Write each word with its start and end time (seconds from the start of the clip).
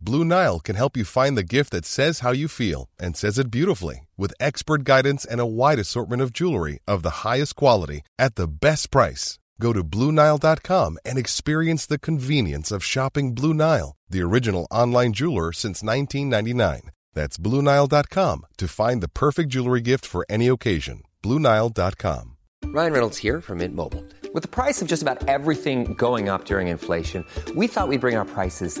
Blue 0.00 0.24
Nile 0.24 0.60
can 0.60 0.76
help 0.76 0.96
you 0.96 1.04
find 1.04 1.36
the 1.36 1.42
gift 1.42 1.70
that 1.70 1.84
says 1.84 2.20
how 2.20 2.32
you 2.32 2.48
feel 2.48 2.88
and 2.98 3.16
says 3.16 3.38
it 3.38 3.50
beautifully 3.50 4.06
with 4.16 4.34
expert 4.38 4.84
guidance 4.84 5.24
and 5.24 5.40
a 5.40 5.46
wide 5.46 5.78
assortment 5.78 6.22
of 6.22 6.32
jewelry 6.32 6.78
of 6.86 7.02
the 7.02 7.26
highest 7.26 7.56
quality 7.56 8.02
at 8.18 8.34
the 8.36 8.46
best 8.46 8.90
price. 8.90 9.38
Go 9.60 9.72
to 9.72 9.82
BlueNile.com 9.82 10.98
and 11.04 11.18
experience 11.18 11.86
the 11.86 11.98
convenience 11.98 12.70
of 12.70 12.84
shopping 12.84 13.34
Blue 13.34 13.54
Nile, 13.54 13.96
the 14.10 14.22
original 14.22 14.66
online 14.70 15.12
jeweler 15.12 15.52
since 15.52 15.82
1999. 15.82 16.90
That's 17.14 17.38
BlueNile.com 17.38 18.46
to 18.58 18.68
find 18.68 19.02
the 19.02 19.08
perfect 19.08 19.48
jewelry 19.50 19.80
gift 19.80 20.04
for 20.04 20.26
any 20.28 20.48
occasion. 20.48 21.02
BlueNile.com. 21.22 22.36
Ryan 22.66 22.92
Reynolds 22.92 23.18
here 23.18 23.40
from 23.40 23.58
Mint 23.58 23.74
Mobile. 23.74 24.04
With 24.32 24.42
the 24.42 24.48
price 24.48 24.82
of 24.82 24.88
just 24.88 25.02
about 25.02 25.28
everything 25.28 25.94
going 25.94 26.28
up 26.28 26.44
during 26.44 26.68
inflation, 26.68 27.24
we 27.54 27.68
thought 27.68 27.88
we'd 27.88 28.00
bring 28.00 28.16
our 28.16 28.24
prices 28.24 28.80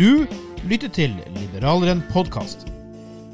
Du 0.00 0.24
lytter 0.64 0.88
til 0.88 1.12
Liberaleren 1.36 1.98
podkast. 2.08 2.62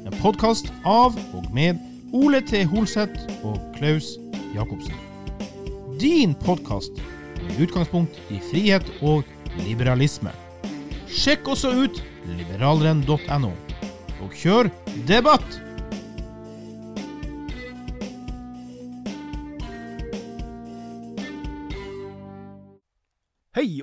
En 0.03 0.15
podkast 0.19 0.67
av 0.83 1.13
og 1.37 1.45
med 1.55 1.77
Ole 2.11 2.41
T. 2.43 2.65
Holseth 2.67 3.37
og 3.47 3.55
Klaus 3.77 4.09
Jacobsen. 4.51 4.97
Din 6.01 6.33
podkast 6.41 6.99
med 7.37 7.61
utgangspunkt 7.63 8.19
i 8.27 8.41
frihet 8.49 8.89
og 8.99 9.23
liberalisme. 9.61 10.33
Sjekk 11.07 11.47
også 11.55 11.71
ut 11.85 12.01
liberaleren.no, 12.33 13.53
og 14.19 14.35
kjør 14.35 14.67
debatt! 15.07 15.66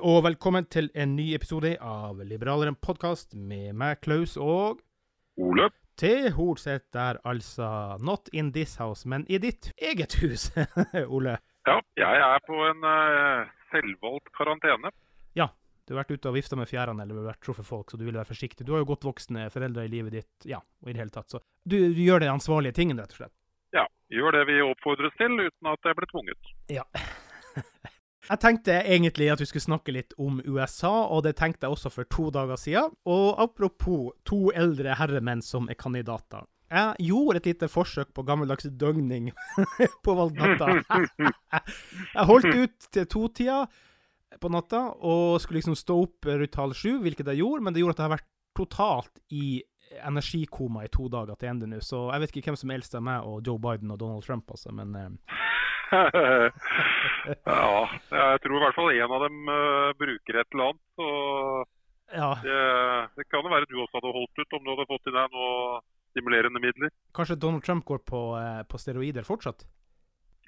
Og 0.05 0.19
velkommen 0.27 0.67
til 0.69 0.91
en 1.01 1.15
ny 1.17 1.31
episode 1.33 1.71
av 1.81 2.19
Liberaleren 2.29 2.75
podkast 2.77 3.33
med 3.33 3.73
meg, 3.81 4.03
Klaus, 4.05 4.35
og 4.37 4.83
Ole? 5.41 5.71
til 5.97 6.27
Horset 6.37 6.85
der, 6.93 7.17
altså. 7.25 7.97
Not 8.05 8.29
in 8.37 8.51
this 8.53 8.77
house, 8.77 9.09
men 9.09 9.25
i 9.33 9.39
ditt 9.41 9.71
eget 9.81 10.19
hus, 10.21 10.51
Ole. 11.17 11.39
Ja, 11.65 11.79
jeg 11.97 12.21
er 12.27 12.45
på 12.45 12.61
en 12.67 12.85
uh, 12.85 13.49
selvvalgt 13.73 14.29
karantene. 14.37 14.93
Ja, 15.41 15.49
du 15.89 15.95
har 15.95 16.03
vært 16.03 16.13
ute 16.19 16.35
og 16.35 16.37
vifta 16.37 16.61
med 16.61 16.69
fjærene 16.69 17.07
eller 17.07 17.25
vært 17.31 17.41
truffet 17.47 17.65
folk, 17.65 17.89
så 17.89 17.97
du 17.97 18.05
vil 18.05 18.21
være 18.21 18.29
forsiktig. 18.29 18.69
Du 18.69 18.75
har 18.77 18.85
jo 18.85 18.91
godt 18.93 19.09
voksne 19.09 19.49
foreldre 19.55 19.89
i 19.89 19.93
livet 19.97 20.19
ditt, 20.21 20.51
ja, 20.53 20.61
og 20.61 20.93
i 20.93 20.93
det 20.93 21.01
hele 21.01 21.17
tatt. 21.17 21.33
Så 21.33 21.41
du, 21.65 21.79
du 21.97 22.05
gjør 22.05 22.27
de 22.27 22.33
ansvarlige 22.35 22.77
tingene, 22.77 23.07
rett 23.07 23.17
og 23.17 23.25
slett. 23.25 23.37
Ja, 23.73 23.89
gjør 24.13 24.37
det 24.37 24.49
vi 24.53 24.61
oppfordres 24.69 25.17
til 25.17 25.47
uten 25.47 25.73
at 25.73 25.89
jeg 25.89 25.97
blir 25.97 26.13
tvunget. 26.13 26.57
Ja. 26.77 26.85
Jeg 28.25 28.41
tenkte 28.41 28.79
egentlig 28.81 29.29
at 29.33 29.41
vi 29.43 29.47
skulle 29.49 29.67
snakke 29.67 29.93
litt 29.93 30.15
om 30.21 30.41
USA, 30.47 30.93
og 31.13 31.27
det 31.27 31.35
tenkte 31.37 31.67
jeg 31.67 31.77
også 31.77 31.93
for 31.93 32.09
to 32.09 32.31
dager 32.33 32.57
siden. 32.61 32.95
Og 33.05 33.41
apropos 33.43 34.15
to 34.25 34.49
eldre 34.57 34.97
herremenn 34.97 35.45
som 35.45 35.69
er 35.69 35.77
kandidater. 35.77 36.47
Jeg 36.73 37.07
gjorde 37.11 37.43
et 37.43 37.49
lite 37.51 37.69
forsøk 37.69 38.15
på 38.17 38.25
gammeldags 38.27 38.67
døgning 38.81 39.29
på 40.05 40.15
valgnatta. 40.17 40.81
Jeg 42.17 42.25
holdt 42.31 42.49
ut 42.49 42.89
til 42.91 43.07
totida 43.07 43.59
på 44.41 44.51
natta 44.51 44.81
og 45.07 45.37
skulle 45.43 45.61
liksom 45.61 45.77
stå 45.79 46.01
opp 46.07 46.27
rundt 46.27 46.59
halv 46.59 46.75
sju, 46.75 46.97
hvilket 47.05 47.29
jeg 47.31 47.39
gjorde, 47.39 47.63
men 47.63 47.75
det 47.75 47.85
gjorde 47.85 47.95
at 47.95 48.01
jeg 48.01 48.09
har 48.09 48.15
vært 48.17 48.31
totalt 48.59 49.21
i 49.31 49.47
energikoma 50.03 50.83
i 50.83 50.91
to 50.91 51.07
dager 51.13 51.39
til 51.39 51.53
ende 51.53 51.69
nå. 51.71 51.79
Så 51.85 52.09
jeg 52.11 52.25
vet 52.25 52.35
ikke 52.35 52.51
hvem 52.51 52.59
som 52.59 52.73
er 52.73 52.81
eldst 52.81 52.97
av 52.99 53.05
meg 53.07 53.29
og 53.29 53.47
Joe 53.47 53.61
Biden 53.63 53.95
og 53.95 54.01
Donald 54.01 54.27
Trump, 54.27 54.51
altså, 54.51 54.75
men 54.75 54.97
eh, 54.99 55.39
ja, 57.47 57.79
jeg 58.11 58.43
tror 58.45 58.57
i 58.59 58.63
hvert 58.65 58.77
fall 58.77 58.93
en 58.95 59.17
av 59.17 59.25
dem 59.27 59.55
eh, 59.55 59.91
bruker 60.01 60.41
et 60.41 60.55
eller 60.55 60.71
annet. 60.71 60.85
Så 60.99 61.09
ja. 62.15 62.31
det, 62.45 62.61
det 63.19 63.27
kan 63.31 63.45
jo 63.45 63.53
være 63.53 63.69
du 63.71 63.79
også 63.81 64.01
hadde 64.01 64.15
holdt 64.19 64.43
ut 64.43 64.57
om 64.59 64.65
du 64.65 64.73
hadde 64.75 64.91
fått 64.91 65.11
i 65.11 65.15
deg 65.15 65.39
noe 65.39 65.55
stimulerende 66.15 66.63
midler. 66.63 66.93
Kanskje 67.15 67.39
Donald 67.41 67.65
Trump 67.67 67.85
går 67.85 68.05
på, 68.07 68.21
eh, 68.39 68.63
på 68.71 68.79
steroider 68.79 69.27
fortsatt? 69.27 69.67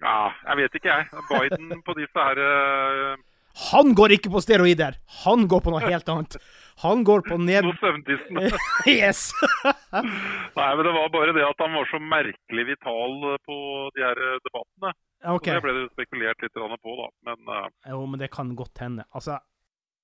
Ja, 0.02 0.30
jeg 0.50 0.62
vet 0.62 0.76
ikke 0.78 0.92
jeg. 0.92 1.24
Biden 1.30 1.80
på 1.82 1.96
disse 1.96 2.26
her 2.28 2.38
eh, 2.44 3.24
Han 3.72 3.94
går 3.96 4.18
ikke 4.18 4.30
på 4.34 4.42
steroider! 4.44 4.98
Han 5.24 5.46
går 5.48 5.64
på 5.64 5.72
noe 5.72 5.80
helt 5.86 6.08
annet. 6.12 6.36
Han 6.84 7.02
går 7.08 7.24
på 7.24 7.38
ned... 7.40 7.64
noe 7.64 7.78
søvntissen. 7.80 8.42
Yes! 8.86 9.30
Nei, 9.64 10.70
men 10.76 10.84
det 10.84 10.92
var 10.98 11.14
bare 11.14 11.32
det 11.34 11.46
at 11.46 11.64
han 11.64 11.72
var 11.74 11.88
så 11.90 12.02
merkelig 12.02 12.66
vital 12.74 13.16
på 13.48 13.56
de 13.96 14.04
her 14.04 14.20
debattene. 14.44 14.92
OK. 15.25 15.49
Så 15.49 15.56
det 15.56 15.65
ble 15.65 15.75
det 15.77 15.91
spekulert 15.94 16.43
litt 16.44 16.56
på, 16.56 16.97
da. 17.00 17.10
Men 17.31 17.53
uh... 17.53 17.69
Jo, 17.88 18.00
men 18.06 18.21
det 18.21 18.31
kan 18.34 18.53
godt 18.59 18.82
hende. 18.84 19.06
Altså, 19.10 19.38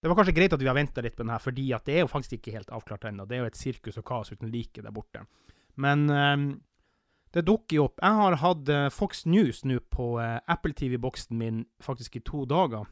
det 0.03 0.11
var 0.11 0.19
kanskje 0.19 0.35
greit 0.35 0.55
at 0.57 0.63
vi 0.63 0.71
har 0.71 0.75
venta 0.75 1.05
litt 1.05 1.17
på 1.17 1.23
den 1.23 1.31
her, 1.31 1.43
fordi 1.43 1.69
at 1.77 1.87
det 1.87 1.99
er 1.99 2.05
jo 2.05 2.11
faktisk 2.11 2.39
ikke 2.39 2.57
helt 2.57 2.73
avklart 2.75 3.07
ennå. 3.11 3.27
Det 3.29 3.37
er 3.37 3.45
jo 3.45 3.51
et 3.53 3.61
sirkus 3.61 4.01
og 4.01 4.07
kaos 4.09 4.33
uten 4.33 4.51
like 4.51 4.83
der 4.83 4.95
borte. 4.95 5.23
Men 5.79 6.09
ehm, 6.11 6.49
det 7.33 7.45
dukker 7.47 7.79
jo 7.79 7.85
opp. 7.87 8.03
Jeg 8.03 8.19
har 8.19 8.39
hatt 8.43 8.73
eh, 8.73 8.89
Fox 8.93 9.25
News 9.31 9.63
nå 9.65 9.79
på 9.95 10.17
uh, 10.19 10.41
Apple 10.51 10.75
TV-boksen 10.77 11.39
min 11.39 11.63
faktisk 11.81 12.19
i 12.19 12.25
to 12.27 12.43
dager. 12.51 12.91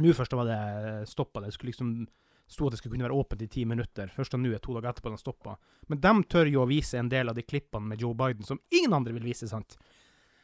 Nå 0.00 0.12
først 0.14 0.36
var 0.36 0.46
det 0.46 1.08
stoppa. 1.10 1.42
Det 1.42 1.54
skulle 1.56 1.72
liksom 1.72 1.94
sto 2.50 2.66
at 2.66 2.74
det 2.74 2.80
skulle 2.80 2.96
kunne 2.96 3.08
være 3.08 3.18
åpent 3.18 3.42
i 3.42 3.50
ti 3.50 3.64
minutter. 3.64 4.12
Først 4.14 4.36
nå 4.38 4.52
er 4.52 4.62
to 4.62 4.76
dager 4.76 4.92
etterpå 4.92 5.10
den 5.10 5.22
stoppa. 5.22 5.56
Men 5.88 6.02
de 6.02 6.14
tør 6.30 6.50
jo 6.50 6.62
å 6.64 6.70
vise 6.70 6.98
en 7.00 7.10
del 7.10 7.30
av 7.30 7.38
de 7.38 7.46
klippene 7.46 7.92
med 7.92 8.02
Joe 8.02 8.14
Biden 8.18 8.46
som 8.46 8.60
ingen 8.68 8.94
andre 8.94 9.14
vil 9.16 9.26
vise, 9.30 9.48
sant? 9.50 9.78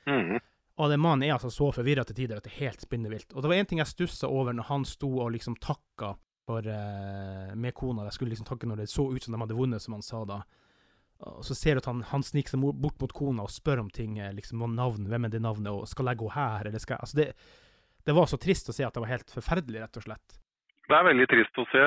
mhm. 0.09 0.43
Og 0.77 0.93
den 0.93 1.01
mannen 1.01 1.25
er 1.25 1.37
altså 1.37 1.49
så 1.53 1.71
forvirra 1.73 2.05
til 2.05 2.19
tider 2.19 2.37
at 2.37 2.45
det 2.45 2.53
er 2.53 2.67
helt 2.67 2.85
spinnevilt. 2.85 3.33
Og 3.33 3.43
det 3.43 3.49
var 3.51 3.57
én 3.57 3.69
ting 3.69 3.81
jeg 3.81 3.89
stussa 3.89 4.29
over 4.29 4.53
når 4.57 4.69
han 4.69 4.85
sto 4.85 5.09
og 5.25 5.33
liksom 5.33 5.57
takka 5.57 6.13
for, 6.47 6.67
eh, 6.69 7.55
med 7.57 7.75
kona. 7.75 8.05
Jeg 8.05 8.19
skulle 8.19 8.35
liksom 8.35 8.47
takke 8.47 8.69
når 8.69 8.83
det 8.83 8.91
så 8.93 9.09
ut 9.09 9.23
som 9.23 9.33
de 9.33 9.41
hadde 9.41 9.57
vunnet, 9.57 9.83
som 9.83 9.97
han 9.97 10.05
sa 10.05 10.25
da. 10.29 10.43
Og 11.25 11.45
så 11.49 11.57
ser 11.57 11.77
du 11.77 11.81
at 11.81 11.89
han, 11.89 12.03
han 12.13 12.23
sniker 12.23 12.55
seg 12.55 12.61
bort 12.61 13.01
mot 13.01 13.13
kona 13.17 13.47
og 13.47 13.53
spør 13.53 13.87
om 13.87 13.91
ting, 13.91 14.19
eh, 14.21 14.35
liksom 14.37 14.63
navn, 14.77 15.09
hvem 15.09 15.27
er 15.27 15.33
det 15.33 15.41
navnet, 15.41 15.73
og 15.73 15.89
skal 15.89 16.13
jeg 16.13 16.21
gå 16.21 16.29
her, 16.35 16.69
eller 16.69 16.83
skal 16.83 16.99
jeg 16.99 17.07
Altså, 17.07 17.17
det, 17.17 17.29
det 18.07 18.17
var 18.17 18.29
så 18.31 18.39
trist 18.41 18.69
å 18.69 18.77
se 18.77 18.85
at 18.85 18.95
det 18.95 19.03
var 19.03 19.15
helt 19.15 19.33
forferdelig, 19.33 19.81
rett 19.81 19.97
og 19.97 20.05
slett. 20.05 20.37
Det 20.87 20.95
er 20.95 21.09
veldig 21.09 21.29
trist 21.33 21.63
å 21.63 21.67
se. 21.73 21.87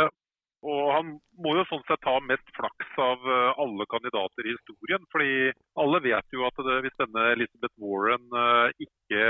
Og 0.67 0.89
han 0.91 1.11
må 1.39 1.53
jo 1.55 1.63
sånn 1.69 1.85
sett 1.87 2.03
ha 2.09 2.17
mest 2.25 2.49
flaks 2.57 2.97
av 2.99 3.21
eh, 3.23 3.59
alle 3.63 3.85
kandidater 3.87 4.47
i 4.47 4.55
historien. 4.57 5.05
fordi 5.13 5.53
alle 5.79 6.01
vet 6.03 6.35
jo 6.35 6.43
at 6.49 6.59
det, 6.67 6.81
hvis 6.83 6.97
denne 6.99 7.29
Elizabeth 7.31 7.75
Warren 7.79 8.25
eh, 8.41 8.83
ikke 8.83 9.23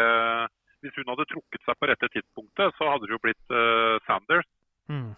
Hvis 0.82 0.96
hun 0.96 1.12
hadde 1.12 1.28
trukket 1.30 1.68
seg 1.68 1.78
på 1.78 1.90
rette 1.92 2.10
tidspunktet, 2.16 2.74
så 2.80 2.88
hadde 2.88 3.06
det 3.06 3.14
jo 3.14 3.22
blitt 3.22 3.54
eh, 3.54 4.00
Sanders. 4.08 4.48
Mm. 4.90 5.12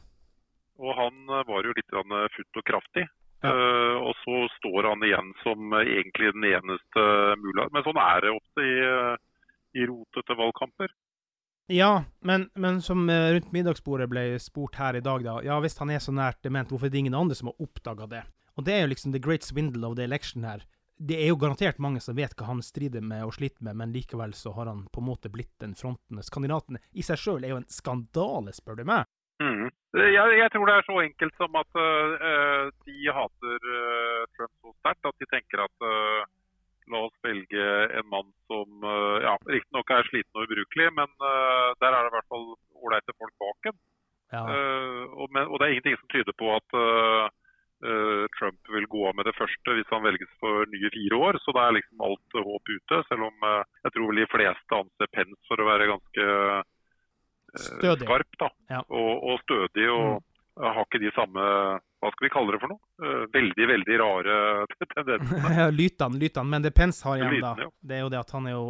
Og 0.82 0.96
han 0.98 1.20
eh, 1.30 1.48
var 1.48 1.68
jo 1.70 1.76
litt 1.78 1.92
grann, 1.94 2.16
eh, 2.18 2.32
futt 2.36 2.60
og 2.60 2.66
kraftig. 2.68 3.06
Ja. 3.46 3.52
Eh, 3.54 3.98
og 4.02 4.18
så 4.22 4.42
står 4.58 4.90
han 4.90 5.06
igjen 5.06 5.32
som 5.46 5.74
eh, 5.78 5.94
egentlig 5.96 6.34
den 6.36 6.48
eneste 6.50 7.06
mulige. 7.42 7.70
Men 7.74 7.86
sånn 7.88 8.02
er 8.02 8.26
det 8.26 8.34
ofte 8.36 8.66
i, 8.66 8.76
eh, 8.90 9.16
i 9.80 9.88
rotete 9.90 10.38
valgkamper. 10.38 10.94
Ja, 11.72 12.04
men, 12.20 12.50
men 12.60 12.82
som 12.84 13.10
eh, 13.10 13.30
rundt 13.38 13.54
middagsbordet 13.56 14.10
ble 14.12 14.26
spurt 14.44 14.76
her 14.76 14.98
i 15.00 15.04
dag, 15.04 15.24
da. 15.24 15.38
Ja, 15.46 15.60
hvis 15.64 15.78
han 15.80 15.94
er 15.94 16.04
så 16.04 16.12
nært 16.12 16.42
dement, 16.44 16.68
hvorfor 16.68 16.90
er 16.90 16.94
det 16.94 17.00
ingen 17.00 17.16
andre 17.16 17.38
som 17.38 17.48
har 17.52 17.64
oppdaga 17.64 18.10
det? 18.12 18.24
Og 18.60 18.66
det 18.68 18.76
er 18.76 18.84
jo 18.84 18.92
liksom 18.92 19.14
the 19.16 19.22
great 19.24 19.48
swindle 19.48 19.88
of 19.88 19.96
the 19.96 20.04
election 20.04 20.44
her. 20.44 20.66
det 21.02 21.18
er 21.18 21.32
jo 21.32 21.38
garantert 21.42 21.80
mange 21.82 21.98
som 22.04 22.14
vet 22.14 22.36
hva 22.38 22.52
han 22.52 22.60
strider 22.62 23.02
med 23.02 23.24
og 23.26 23.34
sliter 23.34 23.64
med, 23.66 23.74
men 23.80 23.94
likevel 23.96 24.36
så 24.38 24.52
har 24.54 24.68
han 24.70 24.84
på 24.94 25.02
en 25.02 25.08
måte 25.08 25.32
blitt 25.34 25.56
den 25.64 25.74
frontende. 25.74 26.22
Kandidaten 26.30 26.78
i 26.94 27.02
seg 27.02 27.18
sjøl 27.18 27.48
er 27.48 27.56
jo 27.56 27.62
en 27.62 27.72
skandale, 27.74 28.54
spør 28.54 28.78
du 28.78 28.84
meg. 28.86 29.10
Mm. 29.42 29.72
Jeg, 29.98 30.28
jeg, 30.38 30.50
tror 30.54 30.70
det 30.70 30.76
er 30.76 30.86
så 30.86 31.00
enkelt 31.02 31.40
som 31.42 31.58
at 31.58 31.80
uh, 31.80 32.70
de 32.86 33.16
hater 33.18 33.66
uh, 33.66 34.22
Trump 34.38 34.54
så 34.62 34.76
sterkt 34.78 35.10
at 35.10 35.18
de 35.18 35.30
tenker 35.32 35.64
at 35.66 35.88
uh, 35.88 36.22
la 36.94 37.02
oss 37.08 37.18
velge 37.26 37.66
en 37.98 38.12
mann 38.14 38.30
som 38.52 38.86
uh, 38.86 39.18
ja, 39.24 39.36
riktignok 39.48 39.94
er 39.96 40.10
sliten 40.10 40.40
og 40.40 40.48
ubrukelig, 40.48 40.90
men 40.98 41.14
der 41.82 41.92
er 41.92 42.02
det 42.04 42.12
i 42.12 42.16
hvert 42.18 42.32
fall 42.32 42.50
ålreite 42.82 43.16
folk 43.16 43.36
bak 43.40 43.72
en. 43.72 43.80
Ja. 44.32 44.42
Og, 45.12 45.28
men, 45.36 45.44
og, 45.50 45.58
det 45.60 45.66
er 45.66 45.74
ingenting 45.74 45.98
som 46.00 46.10
tyder 46.14 46.36
på 46.40 46.48
at 46.56 46.76
Trump 48.38 48.70
vil 48.72 48.86
gå 48.88 49.02
av 49.10 49.18
med 49.18 49.28
det 49.28 49.34
første 49.36 49.74
hvis 49.76 49.90
han 49.92 50.06
velges 50.06 50.30
for 50.40 50.70
nye 50.72 50.92
fire 50.94 51.20
år. 51.28 51.40
Så 51.44 51.52
da 51.58 51.66
er 51.66 51.76
liksom 51.76 52.04
alt 52.08 52.38
håp 52.38 52.72
ute. 52.72 53.00
Selv 53.10 53.26
om 53.28 53.48
jeg 53.50 53.92
tror 53.92 54.08
vel 54.08 54.22
de 54.22 54.28
fleste 54.32 54.78
anser 54.78 55.12
Pence 55.12 55.52
for 55.52 55.60
å 55.60 55.68
være 55.68 55.90
ganske 55.92 56.28
stødig. 57.60 58.08
skarp 58.08 58.40
da, 58.40 58.50
ja. 58.72 58.82
og, 58.88 59.12
og, 59.34 59.40
stødig. 59.44 59.88
og 59.92 60.22
mm. 60.22 60.68
har 60.68 60.84
ikke 60.86 61.04
de 61.04 61.12
samme 61.16 61.46
hva 62.02 62.10
skal 62.10 62.26
vi 62.26 62.32
kalle 62.34 62.56
det 62.56 62.60
for 62.64 62.74
noe? 62.74 62.82
Eh, 63.06 63.26
veldig, 63.34 63.66
veldig 63.72 63.98
rare 64.02 64.38
tendenser. 64.96 65.72
lytene, 65.80 66.22
lytene. 66.24 66.50
Men 66.50 66.66
det 66.66 66.74
Pence 66.78 67.06
har 67.06 67.22
igjen, 67.22 67.38
da, 67.44 67.70
det 67.78 68.00
er 68.00 68.04
jo 68.06 68.12
det 68.14 68.22
at 68.22 68.34
han 68.34 68.50
er 68.50 68.58
jo 68.58 68.66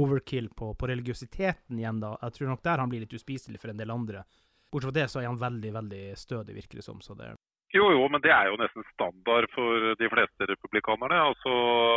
overkill 0.00 0.46
på, 0.54 0.72
på 0.78 0.90
religiøsiteten 0.90 1.82
igjen, 1.82 1.98
da. 2.02 2.14
Jeg 2.22 2.38
tror 2.38 2.52
nok 2.52 2.64
der 2.66 2.82
han 2.84 2.92
blir 2.92 3.02
litt 3.02 3.16
uspiselig 3.18 3.58
for 3.62 3.74
en 3.74 3.82
del 3.82 3.90
andre. 3.90 4.22
Bortsett 4.70 4.92
fra 4.92 4.98
det, 5.00 5.06
så 5.10 5.22
er 5.22 5.26
han 5.26 5.40
veldig, 5.40 5.72
veldig 5.80 6.04
stødig, 6.18 6.54
virker 6.60 6.78
det 6.78 6.86
som. 6.86 7.00
så 7.02 7.18
det 7.18 7.32
jo, 7.70 7.84
jo, 7.94 8.06
men 8.10 8.22
det 8.22 8.32
er 8.34 8.48
jo 8.50 8.56
nesten 8.58 8.82
standard 8.90 9.46
for 9.54 9.92
de 9.98 10.06
fleste 10.10 10.46
republikanerne. 10.50 11.18
Altså, 11.30 11.50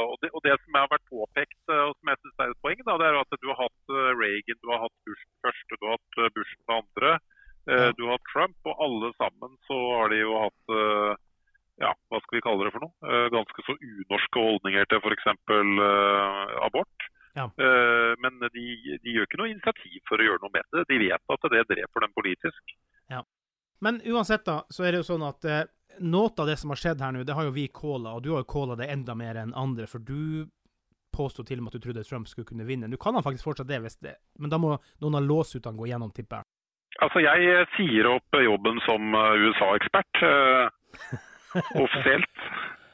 og, 0.09 0.17
det, 0.21 0.29
og, 0.33 0.41
det, 0.45 0.53
som 0.61 0.77
har 0.77 0.89
vært 0.91 1.05
påpekt, 1.09 1.61
eh, 1.69 1.85
og 1.87 1.95
som 1.97 2.11
jeg 2.11 2.21
synes 2.21 2.43
er 2.43 2.53
et 2.53 2.61
poeng, 2.65 2.83
da, 2.85 2.97
det 3.01 3.07
er 3.07 3.17
at 3.17 3.37
du 3.41 3.47
har 3.49 3.61
hatt 3.63 3.93
eh, 3.93 4.11
Reagan, 4.21 4.59
du 4.61 4.69
har 4.69 4.83
hatt 4.85 4.93
Bush 5.05 5.23
den 5.25 5.39
første, 5.47 5.79
du 5.79 5.87
har 5.87 5.97
hatt 5.97 6.35
Bush 6.37 6.53
den 6.59 6.75
andre. 6.77 7.15
Ja. 7.69 7.91
Du 7.95 8.03
har 8.09 8.19
Trump, 8.27 8.57
og 8.67 8.81
alle 8.83 9.13
sammen 9.15 9.53
så 9.69 9.77
har 9.95 10.11
de 10.11 10.17
jo 10.19 10.33
hatt 10.35 10.73
ja, 11.79 11.93
hva 12.11 12.19
skal 12.19 12.35
vi 12.35 12.41
kalle 12.43 12.65
det 12.67 12.73
for 12.73 12.83
noe? 12.83 13.19
Ganske 13.31 13.63
så 13.63 13.75
unorske 13.77 14.43
holdninger 14.43 14.89
til 14.91 14.99
f.eks. 14.99 15.29
Abort. 16.59 17.07
Ja. 17.39 17.47
Men 18.19 18.43
de, 18.43 18.65
de, 18.99 19.15
gjør 19.15 19.29
ikke 19.29 19.39
noe 19.39 19.53
initiativ 19.53 19.95
for 20.09 20.19
å 20.19 20.27
gjøre 20.27 20.43
noe 20.43 20.53
med 20.57 20.67
det. 20.75 20.83
De 20.91 20.99
vet 21.05 21.35
at 21.37 21.47
det 21.55 21.63
dreper 21.71 22.05
dem 22.05 22.17
politisk. 22.19 22.75
Ja. 23.15 23.23
Men 23.83 24.01
uansett, 24.05 24.45
da, 24.45 24.63
så 24.69 24.85
er 24.85 24.93
det 24.93 25.01
jo 25.01 25.07
sånn 25.11 25.23
at 25.27 25.45
eh, 25.49 25.65
noe 26.07 26.31
av 26.39 26.47
det 26.47 26.55
som 26.61 26.71
har 26.71 26.79
skjedd 26.79 27.01
her 27.03 27.11
nå, 27.11 27.25
det 27.27 27.35
har 27.35 27.49
jo 27.49 27.55
vi 27.55 27.65
calla, 27.67 28.13
og 28.15 28.23
du 28.23 28.31
har 28.31 28.45
jo 28.45 28.51
calla 28.53 28.77
det 28.79 28.87
enda 28.93 29.15
mer 29.19 29.41
enn 29.41 29.51
andre, 29.59 29.89
for 29.91 29.99
du 29.99 30.47
påsto 31.13 31.43
til 31.45 31.59
og 31.59 31.65
med 31.65 31.73
at 31.73 31.81
du 31.81 31.83
trodde 31.83 32.05
Trump 32.07 32.29
skulle 32.31 32.47
kunne 32.47 32.65
vinne. 32.65 32.87
Nå 32.87 32.97
kan 33.01 33.17
han 33.17 33.25
faktisk 33.25 33.49
fortsatt 33.49 33.67
det, 33.67 33.81
det 34.01 34.15
men 34.39 34.53
da 34.53 34.57
må 34.57 34.71
noen 35.03 35.19
av 35.19 35.27
låsutene 35.27 35.77
gå 35.77 35.89
gjennom, 35.91 36.13
tipper 36.15 36.39
jeg. 36.39 36.49
Altså, 37.01 37.23
jeg 37.23 37.49
eh, 37.49 37.65
sier 37.77 38.09
opp 38.11 38.37
jobben 38.37 38.77
som 38.85 39.15
eh, 39.17 39.47
USA-ekspert. 39.47 40.21
Uh, 40.21 40.69
offisielt. 41.83 42.45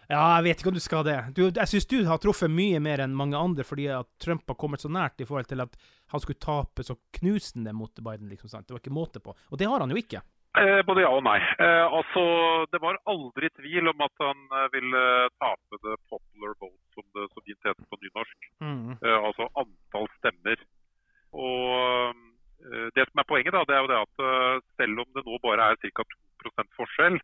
Ja, 0.10 0.24
jeg 0.40 0.48
vet 0.48 0.62
ikke 0.62 0.72
om 0.72 0.78
du 0.80 0.82
skal 0.82 1.04
det. 1.06 1.18
Du, 1.38 1.44
jeg 1.46 1.70
syns 1.70 1.86
du 1.86 2.00
har 2.08 2.18
truffet 2.22 2.50
mye 2.50 2.80
mer 2.82 3.04
enn 3.04 3.14
mange 3.18 3.38
andre, 3.38 3.66
fordi 3.68 3.86
at 3.94 4.10
Trump 4.24 4.48
har 4.50 4.58
kommet 4.58 4.82
så 4.82 4.90
nært 4.90 5.22
i 5.22 5.28
forhold 5.30 5.46
til 5.52 5.62
at 5.62 5.76
han 6.10 6.24
skulle 6.24 6.42
tape 6.42 6.86
så 6.86 6.96
knusende 7.20 7.76
mot 7.78 7.94
Biden. 7.94 8.32
liksom 8.32 8.50
sant? 8.50 8.66
Det 8.68 8.74
var 8.74 8.82
ikke 8.82 8.96
måte 8.96 9.22
på. 9.22 9.36
Og 9.38 9.62
det 9.62 9.70
har 9.70 9.84
han 9.84 9.94
jo 9.94 10.00
ikke. 10.02 10.24
Eh, 10.58 10.80
både 10.88 11.04
ja 11.06 11.12
og 11.14 11.22
nei. 11.28 11.38
Eh, 11.62 11.86
altså, 12.00 12.24
Det 12.74 12.82
var 12.82 12.98
aldri 13.06 13.52
tvil 13.54 13.92
om 13.92 14.02
at 14.02 14.26
han 14.26 14.40
eh, 14.58 14.66
ville 14.74 15.04
tape 15.38 15.78
the 15.86 15.94
popular 16.10 16.58
vote, 16.58 16.82
som 16.98 17.06
det 17.14 17.28
så 17.30 17.46
fint 17.46 17.70
heter 17.70 17.86
på 17.86 18.02
nynorsk. 18.02 18.50
Mm. 18.66 18.98
Eh, 18.98 19.20
altså 19.30 19.46
antall 19.62 20.10
stemmer. 20.18 20.66
Og 21.38 21.70
eh, 21.86 22.26
Det 22.96 23.06
som 23.08 23.22
er 23.22 23.28
poenget, 23.30 23.56
da, 23.56 23.64
det 23.68 23.76
er 23.76 23.84
jo 23.86 23.92
det 23.92 24.00
at 24.04 24.24
eh, 24.26 24.64
selv 24.82 25.04
om 25.06 25.10
det 25.16 25.26
nå 25.26 25.38
bare 25.44 25.72
er 25.72 25.80
ca. 25.96 26.08
2% 26.46 26.76
forskjell, 26.80 27.20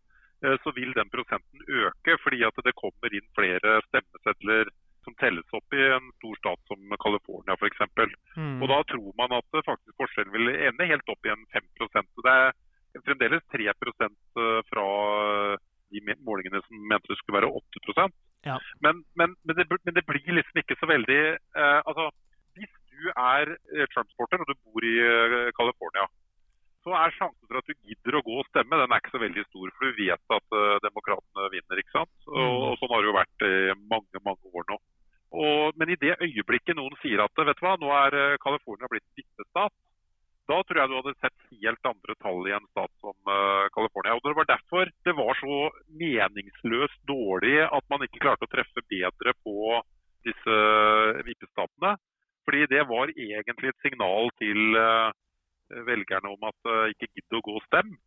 så 0.62 0.70
vil 0.76 0.92
den 0.94 1.08
prosenten 1.10 1.62
øke 1.72 2.18
fordi 2.22 2.42
at 2.46 2.58
det 2.68 2.74
kommer 2.78 3.14
inn 3.16 3.24
flere 3.34 3.78
stemmesedler 3.88 4.68
som 5.06 5.16
telles 5.22 5.56
opp 5.56 5.76
i 5.78 5.84
en 5.96 6.10
stor 6.18 6.36
stat 6.42 6.72
som 6.72 6.98
California 7.02 7.56
f.eks. 7.56 7.82
Mm. 8.36 8.60
Og 8.60 8.68
da 8.72 8.80
tror 8.90 9.14
man 9.22 9.38
at 9.38 9.60
faktisk 9.70 9.96
forskjellen 10.02 10.34
vil 10.34 10.52
ende 10.56 10.90
helt 10.90 11.14
opp 11.14 11.28
i 11.28 11.34
en 11.34 11.46
5 11.54 11.70
så 11.80 12.26
Det 12.26 12.36
er 12.36 13.06
fremdeles 13.06 13.46
3 13.54 13.70
eh, 13.70 14.60
fra 14.72 14.88
de 15.94 16.16
målingene 16.28 16.62
som 16.66 16.88
mente 16.90 17.12
det 17.12 17.20
skulle 17.22 17.40
være 17.42 17.54
8 17.62 18.10
ja. 18.46 18.58
men, 18.81 19.04
men, 19.16 19.36
men, 19.46 19.56
det, 19.56 19.66
men, 19.70 19.94
det, 19.94 20.06
blir 20.06 20.38
liksom 20.40 20.62
ikke 20.62 20.78
så 20.80 20.90
veldig 20.90 21.22
eh, 21.38 21.81
altså, 21.86 22.10
du 22.95 23.09
er 23.12 23.56
eh, 23.56 23.88
Trump-sporter 23.94 24.44
og 24.44 24.50
du 24.50 24.56
bor 24.63 24.88
i 24.88 24.95
eh, 25.03 25.51
California, 25.57 26.07
så 26.86 26.94
er 27.00 27.15
sjansen 27.15 27.50
for 27.50 27.59
at 27.59 27.69
du 27.69 27.74
gidder 27.88 28.19
å 28.19 28.24
gå 28.25 28.36
og 28.42 28.50
stemme, 28.51 28.77
den 28.77 28.94
er 28.94 29.01
ikke 29.01 29.15
så 29.15 29.21
veldig 29.24 29.44
stor. 29.47 29.71
For 29.74 29.89
du 29.89 30.01
vet 30.03 30.33
at 30.38 30.53
uh, 30.53 30.75
demokratene 30.83 31.47
vinner. 31.50 31.80
ikke 31.81 31.95
sant? 31.95 32.13
Og, 32.30 32.36
mm. 32.38 32.59
og, 32.68 32.75
sånn 32.77 32.92
har 32.94 33.01
det 33.01 33.09
jo 33.09 33.15
vært 33.15 33.45
i 33.47 33.56
mange 33.89 34.21
mange 34.27 34.51
år 34.53 34.68
nå. 34.69 34.77
Og, 35.36 35.80
men 35.81 35.89
i 35.89 35.97
det 35.97 36.13
øyeblikket 36.21 36.77
noen 36.77 36.94
sier 37.01 37.24
at 37.25 37.42
vet 37.42 37.57
du 37.57 37.65
hva, 37.65 37.74
nå 37.81 37.89
er 37.89 38.38
California 38.44 38.92
blitt 38.92 39.07
bittestat, 39.18 39.74
da 40.45 40.62
tror 40.62 40.77
jeg 40.77 40.89
du 40.89 40.95
hadde 41.00 41.13
sett 41.18 41.45
helt 41.63 41.88
andre 41.89 42.15
tall 42.21 42.45
i 42.45 42.53
en 42.53 42.68
stat 42.69 42.92
som 43.01 43.15
uh, 43.25 43.65
California. 43.74 44.13
Og 44.13 44.21
Det 44.25 44.36
var 44.38 44.50
derfor 44.51 44.92
det 45.07 45.15
var 45.18 45.39
så 45.42 45.56
meningsløst 46.01 47.00
dårlig 47.09 47.57
at 47.65 47.86
man 47.89 48.06
ikke 48.06 48.21
klarte 48.21 48.45
å 48.45 48.51
treffe 48.51 48.86
bedre 48.92 49.33
på 49.42 49.80
disse 50.25 50.57
uh, 50.57 51.24
vippestatene. 51.25 51.95
Fordi 52.45 52.65
det 52.71 52.83
var 52.89 53.13
egentlig 53.13 53.71
et 53.71 53.86
signal 53.86 54.30
til 54.42 54.77
uh, 54.77 55.09
velgerne 55.88 56.33
om 56.36 56.50
at 56.50 56.69
uh, 56.69 56.92
ikke 56.94 57.09
gidd 57.09 57.38
å 57.39 57.44
gå 57.45 57.56
og 57.57 57.65
stemme. 57.65 57.97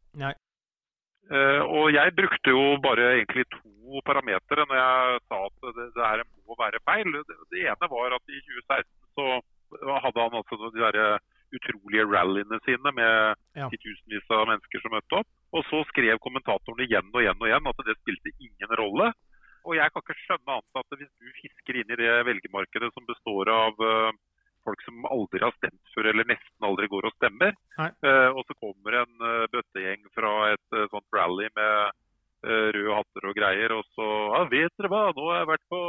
Uh, 1.28 1.60
og 1.66 1.90
jeg 1.92 2.14
brukte 2.16 2.54
jo 2.54 2.78
bare 2.80 3.10
egentlig 3.18 3.44
to 3.52 4.00
parametere 4.06 4.64
når 4.64 4.78
jeg 4.78 5.24
sa 5.28 5.40
at 5.44 5.66
det, 5.76 5.88
det 5.96 6.06
her 6.06 6.22
må 6.48 6.56
være 6.60 6.84
feil. 6.88 7.10
Det, 7.28 7.40
det, 7.52 7.64
ene 7.66 7.90
var 7.92 8.16
at 8.16 8.32
i 8.32 8.40
2016 8.46 8.86
så 9.18 9.26
hadde 10.04 10.24
han 10.24 10.38
altså 10.38 10.60
de 10.62 10.78
derre 10.78 11.08
utrolige 11.56 12.04
rallyene 12.08 12.58
sine 12.64 12.92
med 12.96 13.12
ja. 13.56 13.68
titusenvis 13.72 14.32
av 14.36 14.46
mennesker 14.50 14.82
som 14.84 14.94
møtte 14.94 15.20
opp. 15.20 15.28
Og 15.56 15.64
så 15.68 15.82
skrev 15.90 16.20
kommentatorene 16.24 16.84
igjen 16.84 17.08
og 17.12 17.22
igjen 17.22 17.40
og 17.40 17.48
igjen 17.48 17.70
at 17.70 17.84
det 17.88 17.96
spilte 18.00 18.34
ingen 18.36 18.74
rolle. 18.80 19.10
Og 19.66 19.76
jeg 19.76 19.92
kan 19.92 20.04
ikke 20.04 20.18
skjønne 20.22 20.56
annet 20.56 20.80
at 20.80 20.98
hvis 21.00 21.12
du 21.20 21.28
fisker 21.42 21.80
inn 21.80 21.92
i 21.92 22.00
det 22.00 22.12
velgermarkedet 22.28 22.90
som 22.94 23.08
består 23.08 23.50
av 23.52 23.80
uh, 23.84 24.12
folk 24.66 24.82
som 24.86 25.06
aldri 25.08 25.42
har 25.44 25.54
stemt 25.56 25.92
før, 25.94 26.10
eller 26.10 26.28
nesten 26.28 26.66
aldri 26.68 26.88
går 26.92 27.08
og 27.08 27.14
stemmer, 27.16 27.54
uh, 27.78 28.30
og 28.32 28.42
så 28.46 28.56
kommer 28.58 29.00
en 29.02 29.14
uh, 29.24 29.46
bøttegjeng 29.52 30.04
fra 30.16 30.32
et 30.54 30.78
sånt 30.92 31.16
rally 31.16 31.48
med 31.58 32.04
røde 32.48 32.94
hatter 32.94 33.24
og 33.26 33.34
greier, 33.34 33.72
og 33.74 33.86
så 33.98 34.04
ja, 34.06 34.42
vet 34.46 34.74
dere 34.78 34.90
hva, 34.92 35.00
nå 35.10 35.24
har 35.26 35.40
jeg 35.40 35.48
vært 35.48 35.64
på 35.74 35.80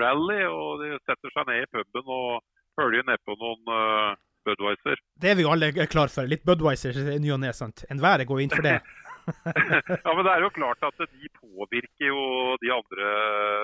rally, 0.00 0.38
og 0.48 0.80
de 0.80 0.94
setter 1.02 1.34
seg 1.34 1.50
ned 1.50 1.66
i 1.66 1.68
puben 1.68 2.14
og 2.16 2.38
følger 2.80 3.04
nedpå 3.04 3.36
noen 3.36 4.16
Budweiser. 4.46 5.02
Det 5.20 5.32
er 5.32 5.36
vi 5.38 5.44
jo 5.44 5.50
alle 5.52 5.68
klar 5.90 6.08
for. 6.12 6.28
Litt 6.30 6.46
Budwiser 6.46 6.96
i 7.16 7.18
ny 7.22 7.32
og 7.34 7.42
ne, 7.42 7.52
sant? 7.56 7.84
Enhver 7.92 8.24
går 8.28 8.42
inn 8.44 8.54
for 8.54 8.64
det. 8.64 8.78
ja, 10.06 10.12
men 10.12 10.22
det 10.22 10.32
er 10.32 10.44
jo 10.44 10.52
klart 10.54 10.84
at 10.86 11.00
de 11.02 11.30
påvirker 11.40 12.10
jo 12.12 12.20
de 12.62 12.70
andre 12.74 13.08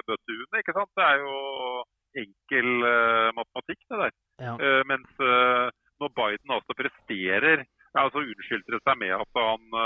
bøttehuene, 0.09 0.63
ikke 0.63 0.75
sant. 0.77 0.91
Det 0.99 1.07
er 1.07 1.23
jo 1.23 1.37
enkel 2.23 2.73
uh, 2.83 3.29
matematikk, 3.37 3.81
det 3.87 4.01
der. 4.03 4.17
Ja. 4.43 4.57
Uh, 4.59 4.83
mens 4.91 5.23
uh, 5.23 5.71
når 6.03 6.13
Biden 6.19 6.57
altså 6.59 6.77
presterer 6.77 7.65
unnskyldte 8.43 8.81
seg 8.83 8.99
med 8.99 9.15
at 9.15 9.39
han 9.39 9.77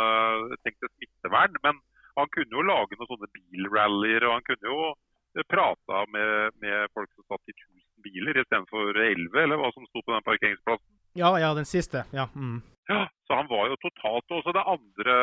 tenkte 0.64 0.88
smittevern, 0.94 1.56
men 1.62 1.80
han 2.16 2.30
kunne 2.32 2.56
jo 2.56 2.64
lage 2.64 2.96
noen 2.96 3.10
sånne 3.10 3.28
bilrallyer, 3.34 4.24
og 4.24 4.38
han 4.38 4.46
kunne 4.46 4.70
jo 4.72 5.46
prata 5.52 6.06
med, 6.08 6.56
med 6.64 6.88
folk 6.96 7.10
som 7.12 7.26
satt 7.28 7.52
i 7.52 7.52
1000 7.52 7.82
biler 8.06 8.40
istedenfor 8.40 8.96
11, 8.96 9.36
eller 9.42 9.60
hva 9.60 9.68
som 9.74 9.84
sto 9.90 10.00
på 10.00 10.14
den 10.14 10.24
parkeringsplassen. 10.24 10.88
Ja, 11.16 11.34
ja, 11.40 11.52
den 11.56 11.68
siste. 11.68 12.06
Ja. 12.16 12.28
Mm. 12.34 12.62
ja 12.88 13.04
så 13.28 13.40
han 13.40 13.48
var 13.48 13.68
jo 13.68 13.76
totalt 13.80 14.32
Også 14.36 14.52
det 14.52 14.64
andre 14.68 15.14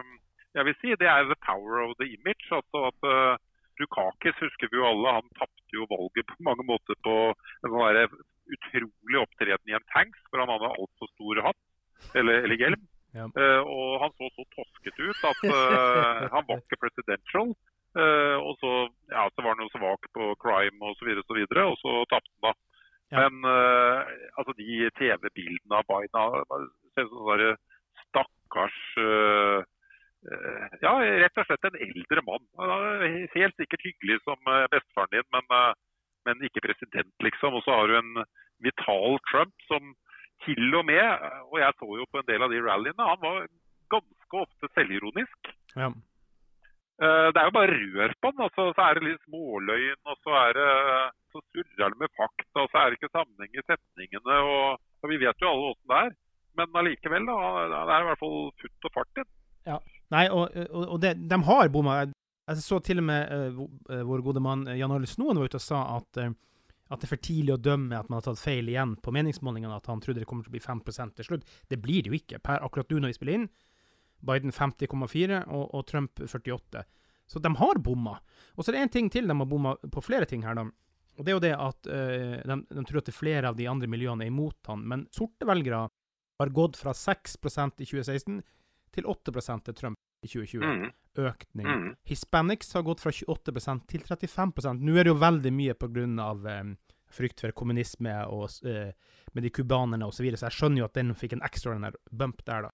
um, 0.00 0.14
jeg 0.56 0.64
vil 0.68 0.76
si, 0.80 0.94
det 1.00 1.08
er 1.08 1.28
the 1.28 1.36
power 1.44 1.84
of 1.84 1.96
the 2.00 2.08
image. 2.16 2.48
altså 2.50 2.88
at 2.90 3.00
Dukakis 3.78 4.40
husker 4.42 4.70
vi 4.70 4.80
jo 4.80 4.88
alle, 4.88 5.12
han 5.18 5.36
tapte 5.38 5.76
jo 5.76 5.86
valget 5.92 6.26
på 6.26 6.36
mange 6.48 6.64
måter 6.66 6.96
på 7.06 7.14
en 7.62 7.72
sånn 7.72 8.16
utrolig 8.56 9.20
opptreden 9.20 9.70
i 9.70 9.76
en 9.76 9.88
tanks, 9.92 10.20
for 10.30 10.42
han 10.42 10.50
hadde 10.50 10.72
altfor 10.72 11.10
stor 11.12 11.42
hatt, 11.46 11.60
eller, 12.18 12.42
eller 12.46 12.58
hjelm. 12.62 12.86
Ja. 13.16 13.28
Uh, 13.36 13.60
og 13.64 14.02
han 14.02 14.16
så 14.18 14.28
så 14.34 14.44
tosket 14.56 14.97
ut 15.10 15.26
at 15.30 15.42
uh, 15.48 16.28
han 16.34 16.46
var 16.48 16.60
ikke 16.60 16.80
presidential. 16.84 17.52
Uh, 17.96 18.36
og 18.44 18.54
så, 18.60 18.72
ja, 19.10 19.24
så 19.32 19.42
var 19.42 19.56
han 19.56 19.64
jo 19.64 19.72
svak 19.72 20.08
på 20.14 20.32
crime 20.42 20.90
osv., 20.90 20.92
og, 20.92 20.98
så 21.00 21.08
videre, 21.08 21.22
og, 21.24 21.28
så 21.30 21.38
videre, 21.38 21.64
og 21.72 21.78
så 21.82 21.94
tapte 22.12 22.34
han 22.34 22.46
da. 22.48 22.52
Ja. 23.08 23.24
Men 23.24 23.48
uh, 23.48 24.12
altså 24.36 24.54
de 24.58 24.90
TV-bildene 25.00 25.80
av 25.80 25.88
Biden 25.88 26.38
ser 26.92 27.08
ut 27.08 27.12
som 27.14 27.26
sånne 27.32 27.50
stakkars 28.08 28.78
Ja, 30.82 30.90
ja, 30.98 31.18
rett 31.22 31.38
og 31.38 31.46
slett 31.46 31.66
en 31.68 31.76
eldre 31.78 32.22
mann. 32.26 32.42
Helt 33.36 33.54
sikkert 33.60 33.84
hyggelig 33.86 34.16
som 34.24 34.40
bestefaren 34.72 35.12
din, 35.12 35.26
men, 35.32 35.46
men 36.26 36.42
ikke 36.48 36.64
president, 36.64 37.12
liksom. 37.22 37.54
Og 37.54 37.62
så 37.64 37.76
har 37.78 37.86
du 37.86 37.94
en 38.00 38.24
vital 38.66 39.20
Trump 39.30 39.54
som 39.70 39.94
til 40.44 40.74
og 40.78 40.84
med, 40.90 41.06
og 41.50 41.56
jeg 41.62 41.76
så 41.78 41.88
jo 42.00 42.06
på 42.10 42.20
en 42.20 42.28
del 42.28 42.44
av 42.44 42.52
de 42.52 42.60
rallyene, 42.62 43.08
han 43.10 43.22
var 43.22 43.46
ganske 43.94 44.42
ofte 44.44 44.70
selvironisk. 44.74 45.50
Ja. 45.74 45.90
Det 46.98 47.38
er 47.38 47.46
jo 47.46 47.54
bare 47.54 47.76
rør 47.78 48.12
på 48.18 48.30
den. 48.34 48.42
Altså, 48.42 48.64
så 48.74 48.84
er 48.84 48.98
det 48.98 49.04
litt 49.06 49.26
småløgn, 49.28 50.00
og 50.10 50.16
så, 50.24 50.32
er 50.40 50.56
det, 50.58 50.70
så 51.30 51.42
surrer 51.52 51.92
det 51.94 52.00
med 52.00 52.10
fakta, 52.18 52.64
og 52.64 52.72
så 52.72 52.80
er 52.80 52.88
det 52.88 52.98
ikke 52.98 53.12
sammenheng 53.14 53.52
i 53.54 53.64
setningene. 53.68 54.38
og, 54.54 54.80
og 55.04 55.12
Vi 55.12 55.20
vet 55.22 55.44
jo 55.44 55.52
alle 55.52 55.68
åssen 55.70 55.92
det 55.92 56.00
er. 56.08 56.16
Men 56.58 56.80
allikevel, 56.80 57.28
da. 57.28 57.36
Det 57.70 57.94
er 57.94 58.02
i 58.02 58.08
hvert 58.08 58.22
fall 58.24 58.38
futt 58.62 58.88
og 58.88 58.96
fart 58.96 59.22
inn. 59.22 59.30
Ja. 59.68 59.78
Nei, 60.14 60.24
og, 60.32 60.56
og, 60.72 60.84
og 60.96 61.00
det, 61.04 61.14
de 61.30 61.38
har 61.50 61.70
bomma. 61.72 62.00
Jeg 62.48 62.64
så 62.64 62.80
til 62.80 63.02
og 63.02 63.08
med 63.10 63.56
uh, 63.60 64.04
vår 64.08 64.24
gode 64.24 64.40
mann 64.40 64.64
Jan 64.72 64.92
Arild 64.94 65.10
Snoen 65.10 65.36
var 65.36 65.50
ute 65.50 65.60
og 65.60 65.64
sa 65.64 65.82
at, 65.98 66.20
uh, 66.22 66.32
at 66.88 67.02
det 67.02 67.08
er 67.08 67.12
for 67.12 67.24
tidlig 67.28 67.54
å 67.54 67.60
dømme 67.60 67.98
at 67.98 68.08
man 68.08 68.18
har 68.18 68.30
tatt 68.30 68.40
feil 68.40 68.70
igjen 68.72 68.96
på 69.04 69.12
meningsmålingene. 69.14 69.76
At 69.76 69.90
han 69.92 70.00
trodde 70.02 70.22
det 70.22 70.28
kommer 70.30 70.46
til 70.46 70.54
å 70.54 70.56
bli 70.56 70.64
5% 70.64 71.18
til 71.18 71.28
slutt. 71.28 71.56
Det 71.68 71.80
blir 71.82 72.04
det 72.04 72.12
jo 72.12 72.18
ikke. 72.18 72.40
Per 72.42 72.64
akkurat 72.64 72.90
nå 72.90 73.02
når 73.04 73.12
vi 73.12 73.18
spiller 73.20 73.40
inn. 73.40 73.48
Biden 74.20 74.52
50,4 74.54 75.42
og, 75.46 75.64
og, 75.74 75.86
Trump 75.86 76.20
48. 76.20 76.84
Så 77.28 77.38
de 77.44 77.52
har 77.60 77.80
bomma. 77.84 78.16
Og 78.56 78.64
så 78.64 78.72
er 78.72 78.78
det 78.78 78.84
én 78.86 78.92
ting 78.92 79.10
til 79.12 79.28
de 79.28 79.36
har 79.36 79.48
bomma 79.48 79.76
på 79.76 80.02
flere 80.04 80.26
ting 80.28 80.44
her, 80.46 80.56
da. 80.58 80.66
Og 81.18 81.26
det 81.26 81.32
er 81.32 81.36
jo 81.36 81.42
det 81.42 81.54
at 81.54 81.88
uh, 81.90 82.34
de, 82.46 82.56
de, 82.70 82.84
tror 82.86 83.00
at 83.00 83.08
det 83.08 83.12
er 83.12 83.18
flere 83.18 83.50
av 83.50 83.56
de 83.58 83.66
andre 83.66 83.90
miljøene 83.90 84.24
er 84.24 84.30
imot 84.30 84.70
han. 84.70 84.84
Men 84.86 85.06
sorte 85.14 85.48
velgere 85.48 85.88
har 86.38 86.54
gått 86.54 86.78
fra 86.78 86.94
6% 86.94 87.82
i 87.82 87.88
2016 87.88 88.38
til 88.94 89.08
8% 89.10 89.66
til 89.66 89.76
Trump 89.78 89.98
i 90.22 90.30
2020. 90.30 90.62
Mm. 90.62 90.92
Økning. 91.18 91.66
Mm. 91.66 91.88
Hispanics 92.06 92.70
har 92.78 92.86
gått 92.86 93.02
fra 93.02 93.10
28% 93.10 93.88
til 93.90 94.04
35% 94.06 94.84
Nå 94.86 94.94
er 94.94 95.08
det 95.08 95.12
jo 95.12 95.18
veldig 95.18 95.52
mye 95.54 95.74
pga. 95.78 96.06
Um, 96.06 96.76
frykt 97.08 97.40
for 97.40 97.54
kommunisme 97.56 98.12
og, 98.28 98.52
uh, 98.68 98.90
med 99.32 99.46
de 99.46 99.50
cubanerne 99.50 100.06
osv., 100.06 100.20
så, 100.20 100.26
videre, 100.26 100.40
så 100.40 100.50
jeg 100.50 100.58
skjønner 100.58 100.82
jo 100.82 100.88
at 100.88 100.98
den 100.98 101.14
fikk 101.16 101.34
en 101.34 101.44
ekstraordinær 101.46 101.96
bump 102.12 102.44
der, 102.44 102.68
da. 102.68 102.72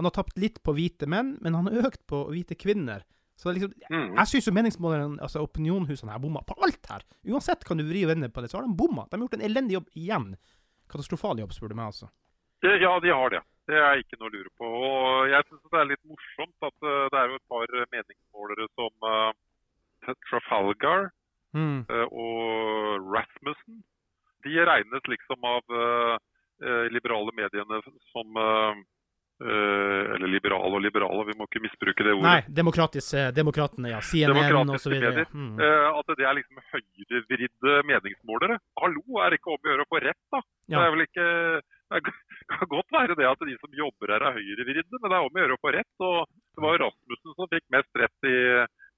Han 0.00 0.08
har 0.08 0.14
tapt 0.16 0.38
litt 0.40 0.62
på 0.64 0.74
hvite 0.76 1.08
menn, 1.10 1.36
men 1.44 1.56
han 1.58 1.68
har 1.68 1.88
økt 1.88 2.06
på 2.08 2.24
hvite 2.30 2.56
kvinner. 2.58 3.04
Så 3.36 3.52
liksom, 3.52 3.72
mm. 3.90 4.14
Jeg 4.16 4.30
syns 4.30 4.50
meningsmålerne, 4.54 5.20
altså 5.24 5.42
opinionhusene 5.42 6.14
har 6.14 6.22
bomma 6.22 6.44
på 6.46 6.56
alt 6.62 6.86
her. 6.90 7.04
Uansett 7.26 7.64
kan 7.66 7.80
du 7.80 7.84
vri 7.88 8.04
og 8.06 8.12
vende 8.12 8.30
på 8.32 8.42
det, 8.42 8.52
så 8.52 8.60
har 8.60 8.68
de 8.68 8.76
bomma. 8.78 9.06
De 9.10 9.16
har 9.16 9.24
gjort 9.24 9.38
en 9.38 9.46
elendig 9.48 9.78
jobb 9.78 9.88
igjen. 9.98 10.28
Katastrofal 10.92 11.40
jobb, 11.42 11.54
spør 11.56 11.72
du 11.72 11.78
meg, 11.78 11.90
altså. 11.90 12.10
Ja, 12.62 12.92
de 13.02 13.10
har 13.10 13.32
det. 13.34 13.42
Det 13.70 13.78
er 13.78 14.00
ikke 14.00 14.18
noe 14.18 14.28
å 14.30 14.34
lure 14.34 14.52
på. 14.58 14.68
Og 14.68 15.32
jeg 15.32 15.46
syns 15.48 15.72
det 15.72 15.80
er 15.80 15.88
litt 15.90 16.04
morsomt 16.10 16.68
at 16.68 16.86
uh, 16.86 17.06
det 17.12 17.18
er 17.18 17.30
jo 17.30 17.38
et 17.38 17.50
par 17.50 17.74
meningsmålere 17.94 18.68
som 18.78 19.06
uh, 19.06 20.14
Trafalgar 20.28 21.08
mm. 21.54 21.80
uh, 21.90 22.06
og 22.10 23.10
Rasmussen. 23.10 23.82
De 24.42 24.54
regnes 24.66 25.06
liksom 25.06 25.44
av 25.46 25.74
liberale 26.90 27.30
mediene 27.34 27.78
som 28.10 28.38
eller 29.42 30.30
liberale 30.30 30.76
og 30.78 30.82
liberale, 30.84 31.24
vi 31.26 31.34
må 31.38 31.48
ikke 31.48 31.62
misbruke 31.64 32.04
det 32.06 32.12
ordet. 32.14 32.26
Nei, 32.28 32.54
demokratiske, 32.60 33.24
demokratene, 33.34 33.90
ja. 33.90 34.00
CNN 34.04 34.70
osv. 34.70 34.94
Mm. 35.32 35.56
At 35.58 36.12
det 36.14 36.26
er 36.28 36.36
liksom 36.38 36.60
høyrevridde 36.70 37.76
meningsmålere. 37.88 38.60
Hallo, 38.78 39.02
er 39.24 39.32
det 39.32 39.40
ikke 39.40 39.54
om 39.56 39.58
å 39.58 39.72
gjøre 39.72 39.86
å 39.86 39.90
få 39.90 40.02
rett, 40.04 40.20
da? 40.30 40.42
Ja. 40.68 40.76
Det 40.76 40.84
er 40.84 40.94
vel 40.94 41.06
ikke 41.08 41.28
det 41.92 42.00
kan 42.52 42.68
godt 42.70 42.92
være 42.92 43.16
det 43.18 43.28
at 43.28 43.42
de 43.48 43.56
som 43.60 43.74
jobber 43.76 44.12
her 44.14 44.24
er 44.24 44.36
høyrevridde, 44.38 44.98
men 44.98 45.08
det 45.08 45.16
er 45.16 45.26
om 45.26 45.36
å 45.36 45.42
gjøre 45.42 45.56
å 45.56 45.62
få 45.62 45.72
rett. 45.76 45.92
og 46.00 46.18
Det 46.56 46.64
var 46.64 46.80
Rasmussen 46.82 47.36
som 47.36 47.50
fikk 47.52 47.66
mest 47.74 48.00
rett 48.02 48.28
i, 48.28 48.36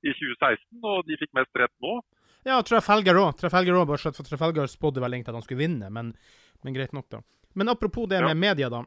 i 0.07 0.15
2016, 0.15 0.83
og 0.83 1.09
de 1.09 1.19
fikk 1.21 1.33
mest 1.39 1.63
rett 1.63 1.75
nå. 1.85 1.99
Ja, 2.45 2.59
Trafalgar 2.67 3.19
òg. 3.21 3.31
Trafalgar 3.41 3.81
òg, 3.81 3.95
for 3.95 4.27
Trafalgar 4.29 4.69
spådde 4.71 5.03
vel 5.03 5.17
egentlig 5.17 5.33
at 5.33 5.41
han 5.41 5.47
skulle 5.47 5.65
vinne, 5.65 5.91
men, 5.91 6.13
men, 6.63 6.77
greit 6.77 6.93
nok, 6.97 7.09
da. 7.13 7.23
Men 7.55 7.73
apropos 7.73 8.09
det 8.11 8.21
med 8.25 8.37
media, 8.37 8.71
da. 8.71 8.85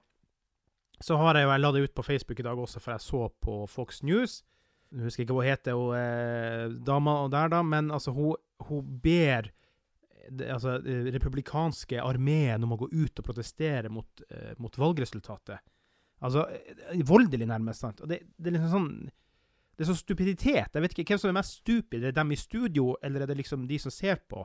Så 1.03 1.17
har 1.19 1.37
jeg 1.37 1.45
jo, 1.45 1.51
jeg 1.53 1.61
la 1.61 1.71
det 1.73 1.83
ut 1.85 1.95
på 1.97 2.05
Facebook 2.05 2.39
i 2.41 2.45
dag 2.47 2.59
også, 2.59 2.81
for 2.81 2.95
jeg 2.95 3.05
så 3.05 3.27
på 3.43 3.59
Fox 3.69 4.01
News. 4.07 4.41
Jeg 4.93 5.03
husker 5.05 5.25
ikke 5.25 5.35
hva 5.35 5.43
hun 5.43 5.51
heter, 5.51 5.77
hun 5.77 5.97
eh, 5.99 6.75
dama 6.87 7.19
der, 7.31 7.51
da, 7.53 7.61
men 7.61 7.91
altså, 7.93 8.13
hun, 8.15 8.37
hun 8.65 8.85
ber 9.03 9.51
det, 10.31 10.47
altså, 10.51 10.77
republikanske 11.13 12.01
armeen 12.01 12.65
om 12.65 12.73
å 12.75 12.79
gå 12.81 12.89
ut 12.91 13.19
og 13.21 13.27
protestere 13.27 13.91
mot, 13.93 14.23
mot 14.63 14.79
valgresultatet. 14.79 15.61
Altså, 16.21 16.47
voldelig, 17.05 17.45
nærmest. 17.47 17.79
sant? 17.79 18.01
Og 18.01 18.09
det, 18.09 18.21
det, 18.37 18.49
er 18.49 18.57
liksom 18.57 18.73
sånn 18.73 18.91
Det 19.77 19.85
er 19.85 19.91
sånn 19.91 19.99
stupiditet. 19.99 20.73
Jeg 20.73 20.81
vet 20.83 20.95
ikke 20.95 21.13
hvem 21.13 21.21
som 21.21 21.29
er 21.29 21.37
mest 21.37 21.59
stupid. 21.61 22.01
Er 22.01 22.09
det 22.09 22.17
dem 22.17 22.33
i 22.33 22.39
studio, 22.39 22.95
eller 23.05 23.23
er 23.23 23.29
det 23.29 23.37
liksom 23.43 23.67
de 23.69 23.77
som 23.81 23.93
ser 23.93 24.23
på? 24.29 24.41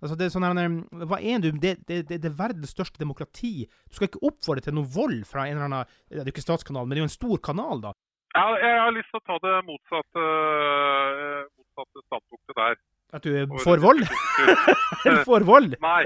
Altså, 0.00 0.16
det 0.16 0.26
er 0.26 0.32
sånn 0.32 0.46
her, 0.48 0.76
Hva 1.08 1.18
er 1.20 1.42
du? 1.44 1.50
Det, 1.60 1.74
det, 1.88 2.02
det, 2.08 2.20
det 2.22 2.28
er 2.30 2.36
verdens 2.38 2.72
største 2.72 3.00
demokrati. 3.00 3.66
Du 3.88 3.98
skal 3.98 4.08
ikke 4.08 4.22
oppfordre 4.30 4.64
til 4.64 4.76
noe 4.76 4.88
vold 4.88 5.24
fra 5.28 5.44
en 5.46 5.58
eller 5.58 5.68
annen 5.68 5.90
Det 6.08 6.22
er 6.22 6.30
jo 6.30 6.34
ikke 6.34 6.46
statskanal, 6.46 6.86
men 6.86 6.96
det 6.96 7.02
er 7.02 7.04
jo 7.04 7.10
en 7.10 7.18
stor 7.18 7.42
kanal, 7.44 7.82
da. 7.84 7.92
Ja, 8.30 8.46
jeg 8.62 8.78
har 8.78 8.92
lyst 8.94 9.10
til 9.10 9.18
å 9.18 9.26
ta 9.26 9.36
det 9.42 9.56
motsatte, 9.66 10.24
uh, 10.24 11.48
motsatte 11.58 12.04
standpunktet 12.06 12.58
der. 12.60 12.78
At 13.18 13.26
du 13.26 13.34
er 13.34 13.48
for 13.64 13.82
vold? 13.82 14.04
For 15.28 15.46
vold? 15.46 15.76
Nei. 15.82 16.02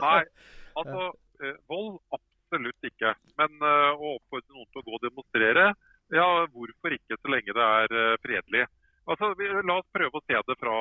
nei. 0.00 0.22
Altså, 0.78 1.08
eh, 1.42 1.56
vold 1.66 1.96
absolutt 2.14 2.86
ikke. 2.86 3.10
Men 3.40 3.64
å 3.66 4.12
oppfordre 4.12 4.54
noen 4.54 4.68
til 4.70 4.78
å 4.78 4.84
gå 4.86 4.92
og 4.94 5.00
demonstrere, 5.02 5.64
ja, 6.14 6.26
hvorfor 6.54 6.94
ikke 6.94 7.18
så 7.18 7.32
lenge 7.34 7.56
det 7.56 7.64
er 7.66 8.20
fredelig? 8.22 8.62
Altså, 9.10 9.32
La 9.66 9.74
oss 9.80 9.88
prøve 9.90 10.20
å 10.20 10.22
se 10.22 10.38
det 10.38 10.56
fra 10.60 10.76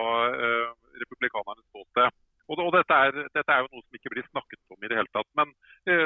republikanernes 1.02 1.66
ståsted. 1.72 2.14
Og, 2.48 2.62
og 2.64 2.72
dette, 2.76 2.96
er, 2.96 3.16
dette, 3.36 3.52
er, 3.52 3.64
jo 3.66 3.72
noe 3.74 3.84
som 3.84 4.00
ikke 4.00 4.12
blir 4.14 4.28
snakket 4.30 4.60
om 4.72 4.84
i 4.84 4.90
det 4.92 4.98
hele 5.00 5.12
tatt. 5.12 5.28
Men 5.36 5.50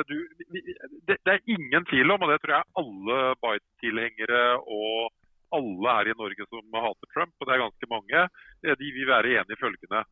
du, 0.10 0.16
vi, 0.50 0.62
det, 1.06 1.20
det, 1.22 1.36
er 1.36 1.54
ingen 1.54 1.86
tvil 1.86 2.16
om, 2.16 2.26
og 2.26 2.32
det 2.32 2.40
tror 2.42 2.56
jeg 2.56 2.72
alle 2.82 3.20
Biden-tilhengere 3.46 4.42
og 4.66 5.12
alle 5.56 5.96
her 5.98 6.12
i 6.12 6.18
Norge 6.18 6.48
som 6.50 6.82
hater 6.86 7.10
Trump, 7.14 7.34
og 7.40 7.48
det 7.48 7.56
er 7.56 7.64
ganske 7.66 7.90
mange, 7.92 8.20
eh, 8.64 8.76
de 8.82 8.92
vil 8.96 9.10
være 9.12 9.34
enig 9.38 9.56
i 9.56 9.62
følgende. 9.64 10.04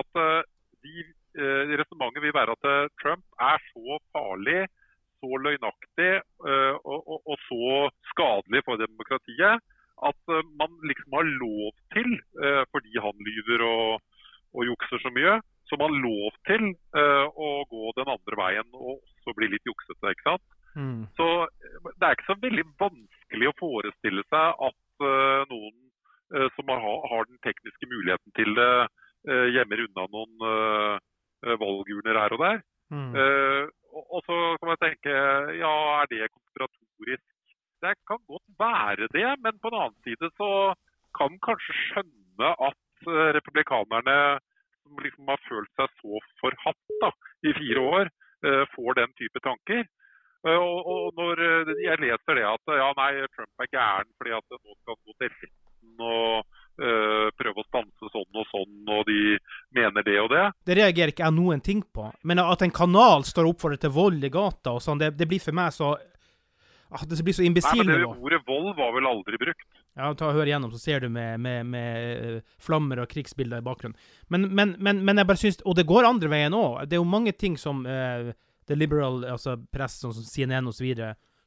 At 0.00 0.20
eh, 0.24 0.42
de, 0.84 0.94
eh, 1.36 1.72
Resonnementet 1.80 2.24
vil 2.24 2.36
være 2.36 2.56
at 2.56 2.92
Trump 3.02 3.24
er 3.50 3.58
så 3.72 3.98
farlig, 4.14 4.60
så 5.20 5.36
løgnaktig 5.36 6.12
og, 6.80 7.00
og, 7.12 7.18
og 7.28 7.36
så 7.44 7.72
skadelig 8.08 8.62
for 8.64 8.80
demokratiet 8.80 9.60
at 10.08 10.30
man 10.56 10.78
liksom 10.88 11.12
har 11.12 11.26
lov 11.28 11.74
til, 11.92 12.14
fordi 12.72 13.02
han 13.04 13.20
lyver 13.26 13.64
og, 13.66 14.00
og 14.56 14.64
jukser 14.64 15.02
så 15.02 15.12
mye, 15.12 15.34
så 15.80 15.86
man 15.86 15.94
lov 16.04 16.34
til 16.44 16.64
å 16.92 17.50
gå 17.70 17.92
den 17.96 18.10
andre 18.12 18.36
veien 18.36 18.74
og 18.76 18.98
også 18.98 19.32
bli 19.38 19.48
litt 19.54 19.68
juksete. 19.68 20.12
ikke 20.12 20.26
sant? 20.26 20.56
Mm. 20.76 21.06
Så 21.16 21.26
det 21.98 22.06
er 22.06 22.14
ikke 22.14 22.30
så 22.30 22.38
veldig 22.42 22.64
vanskelig 22.80 23.50
å 23.50 23.58
forestille 23.58 24.24
seg 24.30 24.64
at 24.68 25.04
uh, 25.04 25.42
noen 25.50 25.76
uh, 26.36 26.48
som 26.56 26.70
har, 26.70 27.06
har, 27.12 27.26
den 27.26 27.40
tekniske 27.46 27.88
muligheten 27.90 28.34
til 28.38 28.54
det, 28.58 28.74
uh, 29.30 29.46
gjemmer 29.54 29.86
unna 29.86 30.10
noen 30.14 31.06
valgurner 31.40 32.18
her 32.20 32.34
og 32.36 32.42
der. 32.42 32.58
Mm. 32.92 33.14
Og, 33.16 34.00
og, 34.02 34.18
så 34.26 34.34
kan 34.60 34.68
man 34.68 34.80
tenke 34.82 35.12
ja, 35.56 35.70
er 36.02 36.08
det 36.10 36.26
konspiratorisk? 36.34 37.22
Det 37.80 37.94
kan 38.10 38.20
godt 38.28 38.50
være 38.60 39.08
det, 39.14 39.24
men 39.40 39.56
på 39.56 39.70
en 39.70 39.76
annen 39.78 39.96
side 40.04 40.28
så 40.36 40.50
kan 41.16 41.38
kanskje 41.46 41.78
skjønne 41.78 42.50
at 42.66 43.08
republikanerne 43.38 44.18
som 44.82 45.00
liksom 45.00 45.32
har 45.32 45.40
følt 45.46 45.72
seg 45.80 45.96
så 46.02 46.20
forhatt 46.42 46.94
da, 47.06 47.10
i 47.48 47.56
fire 47.56 47.86
år, 47.94 48.12
får 48.76 49.00
den 49.00 49.16
type 49.16 49.44
tanker. 49.48 49.88
Eh, 50.46 50.56
og, 50.56 50.86
og, 50.88 51.10
når 51.20 51.42
eh, 51.44 51.70
jeg 51.84 52.00
leser 52.00 52.38
det 52.38 52.46
at 52.48 52.72
ja, 52.72 52.88
nei, 52.96 53.10
Trump 53.34 53.60
er 53.60 53.68
gæren 53.74 54.08
fordi 54.16 54.32
at 54.38 54.54
nå 54.54 54.76
skal 54.78 54.94
han 54.94 55.02
gå 55.04 55.16
til 55.20 55.34
retten 55.34 56.00
og 56.00 56.46
uh, 56.80 57.26
prøve 57.36 57.60
å 57.60 57.66
stanse 57.66 58.08
sånn 58.14 58.38
og 58.40 58.46
sånn, 58.48 58.76
og 58.88 59.02
de 59.08 59.36
mener 59.76 60.04
det 60.70 60.78
og 60.78 60.78
det 60.78 60.80
Det 60.80 60.84
reagerer 60.84 61.12
ikke 61.12 61.26
jeg 61.26 61.36
noen 61.36 61.60
ting 61.60 61.82
på. 61.82 62.12
Men 62.22 62.38
at 62.38 62.62
en 62.62 62.70
kanal 62.70 63.24
står 63.24 63.48
opp 63.50 63.60
for 63.60 63.70
det 63.70 63.80
til 63.80 63.90
vold 63.90 64.24
i 64.24 64.30
gata 64.30 64.76
og 64.76 64.82
sånn, 64.82 64.98
det, 64.98 65.16
det, 65.18 65.26
blir 65.26 65.40
for 65.40 65.56
meg 65.56 65.72
så 65.72 65.96
ah, 66.90 67.04
Det 67.06 67.22
blir 67.24 67.34
så 67.34 67.42
imbesil 67.42 67.86
nivå. 67.86 68.14
Ordet 68.20 68.42
vold 68.46 68.76
var 68.76 68.94
vel 68.94 69.06
aldri 69.10 69.40
brukt. 69.40 69.66
Ja, 69.98 70.12
ta 70.14 70.30
og 70.30 70.38
Hør 70.38 70.46
igjennom, 70.46 70.70
så 70.70 70.78
ser 70.78 71.00
du 71.00 71.08
med, 71.10 71.40
med, 71.40 71.66
med 71.66 72.42
flammer 72.62 73.02
og 73.02 73.10
krigsbilder 73.10 73.58
i 73.58 73.66
bakgrunnen. 73.66 73.98
Men, 74.28 74.48
men, 74.54 74.76
men, 74.78 75.04
men, 75.04 75.18
jeg 75.18 75.26
bare 75.26 75.42
syns 75.42 75.60
Og 75.64 75.74
det 75.76 75.88
går 75.88 76.06
andre 76.06 76.30
veien 76.30 76.54
òg. 76.54 76.86
Det 76.86 76.96
er 76.96 77.02
jo 77.02 77.10
mange 77.10 77.32
ting 77.32 77.58
som 77.58 77.82
uh, 77.86 78.30
the 78.66 78.78
liberal 78.78 79.24
altså 79.26 79.58
press, 79.72 79.98
sånn 80.00 80.14
som 80.14 80.26
CNN 80.26 80.70
osv., 80.70 80.94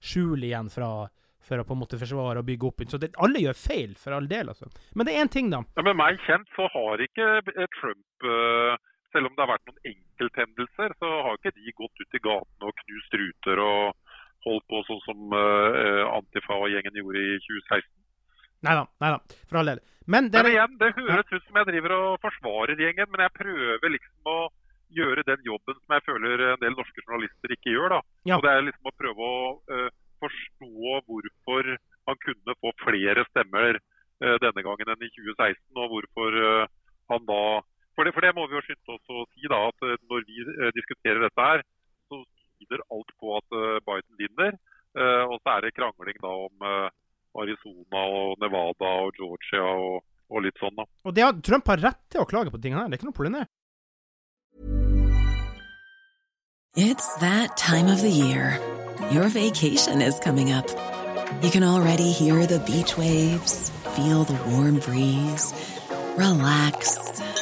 skjuler 0.04 0.50
igjen 0.50 0.68
fra 0.68 1.08
for 1.44 1.60
å 1.60 1.66
på 1.68 1.76
en 1.76 1.82
måte 1.82 2.00
forsvare 2.00 2.40
og 2.42 2.48
bygge 2.48 2.70
opp. 2.70 2.84
Så 2.88 3.00
det, 3.02 3.12
alle 3.24 3.42
gjør 3.44 3.60
feil, 3.60 3.96
for 4.00 4.16
all 4.16 4.28
del. 4.32 4.52
altså. 4.54 4.70
Men 4.96 5.08
det 5.08 5.16
er 5.16 5.26
én 5.26 5.32
ting, 5.32 5.52
da. 5.52 5.64
Ja, 5.76 5.86
men 5.88 6.00
meg 6.00 6.22
kjent 6.28 6.48
så 6.56 6.70
har 6.72 7.04
ikke 7.04 7.30
eh, 7.44 7.68
Trump, 7.80 8.28
uh, 8.28 8.78
selv 9.14 9.30
om 9.30 9.36
det 9.36 9.44
har 9.44 9.52
vært 9.54 9.70
noen 9.70 9.92
enkelthendelser, 9.94 10.96
så 11.00 11.12
har 11.28 11.40
ikke 11.40 11.56
de 11.58 11.76
gått 11.78 12.02
ut 12.02 12.18
i 12.18 12.24
gatene 12.28 12.70
og 12.70 12.80
knust 12.84 13.18
ruter 13.22 13.62
og 13.64 14.16
holdt 14.44 14.66
på 14.72 14.82
sånn 14.90 15.04
som 15.06 15.36
uh, 15.38 16.04
Antifa 16.18 16.58
og 16.60 16.72
gjengen 16.74 17.00
gjorde 17.00 17.22
i 17.22 17.38
2016. 17.46 17.88
Nei 18.64 18.76
da, 18.80 19.20
for 19.48 19.60
all 19.60 19.72
del. 19.74 19.82
Men 20.08 20.28
det 20.32 20.44
Men 20.44 20.52
igjen, 20.52 20.76
det 20.80 20.92
høres 20.98 21.32
ut 21.32 21.46
som 21.48 21.60
jeg 21.60 21.70
driver 21.70 21.96
og 21.96 22.22
forsvarer 22.24 22.80
gjengen, 22.80 23.10
men 23.12 23.24
jeg 23.24 23.36
prøver 23.38 23.94
liksom 23.96 24.32
å 24.32 24.38
gjøre 24.94 25.26
den 25.28 25.42
jobben 25.48 25.78
som 25.80 25.96
jeg 25.96 26.06
føler 26.06 26.44
en 26.52 26.62
del 26.62 26.76
norske 26.78 27.04
journalister 27.06 27.56
ikke 27.56 27.74
gjør. 27.74 27.98
da. 27.98 28.00
Ja. 28.30 28.38
Og 28.38 28.46
Det 28.46 28.52
er 28.52 28.68
liksom 28.68 28.92
å 28.92 28.98
prøve 29.00 29.30
å 29.30 29.40
uh, 29.72 29.90
forstå 30.24 31.00
hvorfor 31.08 31.72
han 32.10 32.20
kunne 32.26 32.58
få 32.60 32.74
flere 32.84 33.26
stemmer 33.32 33.80
uh, 33.80 34.38
denne 34.44 34.66
gangen 34.66 34.94
enn 34.94 35.08
i 35.08 35.12
2016, 35.16 35.60
og 35.80 35.96
hvorfor 35.96 36.40
uh, 36.40 36.68
han 37.12 37.28
da 37.30 37.44
for 37.96 38.06
det, 38.06 38.14
for 38.16 38.26
det 38.26 38.34
må 38.38 38.46
vi 38.50 38.58
jo 38.58 38.64
skynde 38.66 38.96
oss 38.96 39.14
å 39.14 39.26
si, 39.32 39.48
da, 39.52 39.60
at 39.70 39.88
eh, 39.88 40.00
når 40.12 40.26
vi 40.30 40.46
eh, 40.46 40.72
diskuterer 40.78 41.24
dette 41.26 41.48
her, 41.50 41.66
så 42.10 42.22
tyder 42.60 42.86
alt 42.96 43.14
på 43.22 43.36
at 43.38 43.58
eh, 43.60 43.82
Biden 43.88 44.20
vinner. 44.22 44.58
Eh, 44.94 45.24
og 45.26 45.40
så 45.42 45.56
er 45.56 45.66
det 45.66 45.76
krangling 45.78 46.20
da 46.22 46.34
om 46.48 46.68
Arizona 47.42 48.06
og 48.14 48.38
Nevada 48.44 48.92
og 49.08 49.18
Georgia 49.18 49.66
og, 49.66 50.04
og 50.30 50.46
litt 50.46 50.60
sånn, 50.62 50.78
da. 50.78 50.86
Og 51.08 51.18
det 51.18 51.26
har, 51.26 51.36
Trump 51.46 51.70
har 51.74 51.82
rett 51.82 52.02
til 52.14 52.22
å 52.22 52.30
klage 52.30 52.54
på 52.54 52.62
tingene 52.62 52.84
her. 52.84 52.92
Det 52.92 52.98
er 52.98 53.02
ikke 53.02 53.12
noe 53.12 53.20
problem. 53.22 53.42
det. 53.42 53.50
It's 56.76 57.08
that 57.22 57.56
time 57.56 57.88
of 57.88 58.02
the 58.02 58.10
year. 58.10 58.58
Your 59.12 59.30
vacation 59.30 60.02
is 60.02 60.18
coming 60.20 60.52
up. 60.52 60.66
You 61.44 61.52
can 61.52 61.64
already 61.64 62.12
hear 62.12 62.46
the 62.48 62.60
beach 62.60 62.98
waves, 62.98 63.70
feel 63.96 64.24
the 64.24 64.40
warm 64.50 64.80
breeze, 64.80 65.54
relax, 66.18 66.98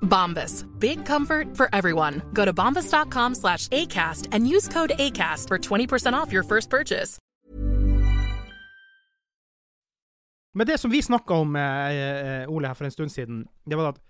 Bombas. 0.00 0.64
Big 0.78 1.04
comfort 1.06 1.56
for 1.56 1.68
everyone. 1.72 2.22
Go 2.32 2.44
to 2.44 2.52
bombas.com 2.52 3.34
slash 3.34 3.68
ACAST 3.68 4.28
and 4.32 4.48
use 4.48 4.68
code 4.68 4.92
ACAST 4.98 5.48
for 5.48 5.58
20% 5.58 6.14
off 6.14 6.32
your 6.32 6.44
first 6.44 6.70
purchase. 6.70 7.18
Men 10.56 10.66
det 10.66 10.78
som 10.78 10.90
vi 10.90 11.02
snakka 11.02 11.34
om, 11.34 11.56
eh, 11.56 11.62
eh, 11.62 12.48
Ole, 12.48 12.68
her 12.68 12.74
for 12.74 12.84
en 12.84 12.90
stund 12.90 13.12
siden, 13.12 13.48
det 13.64 13.76
var 13.76 13.88
at 13.88 14.00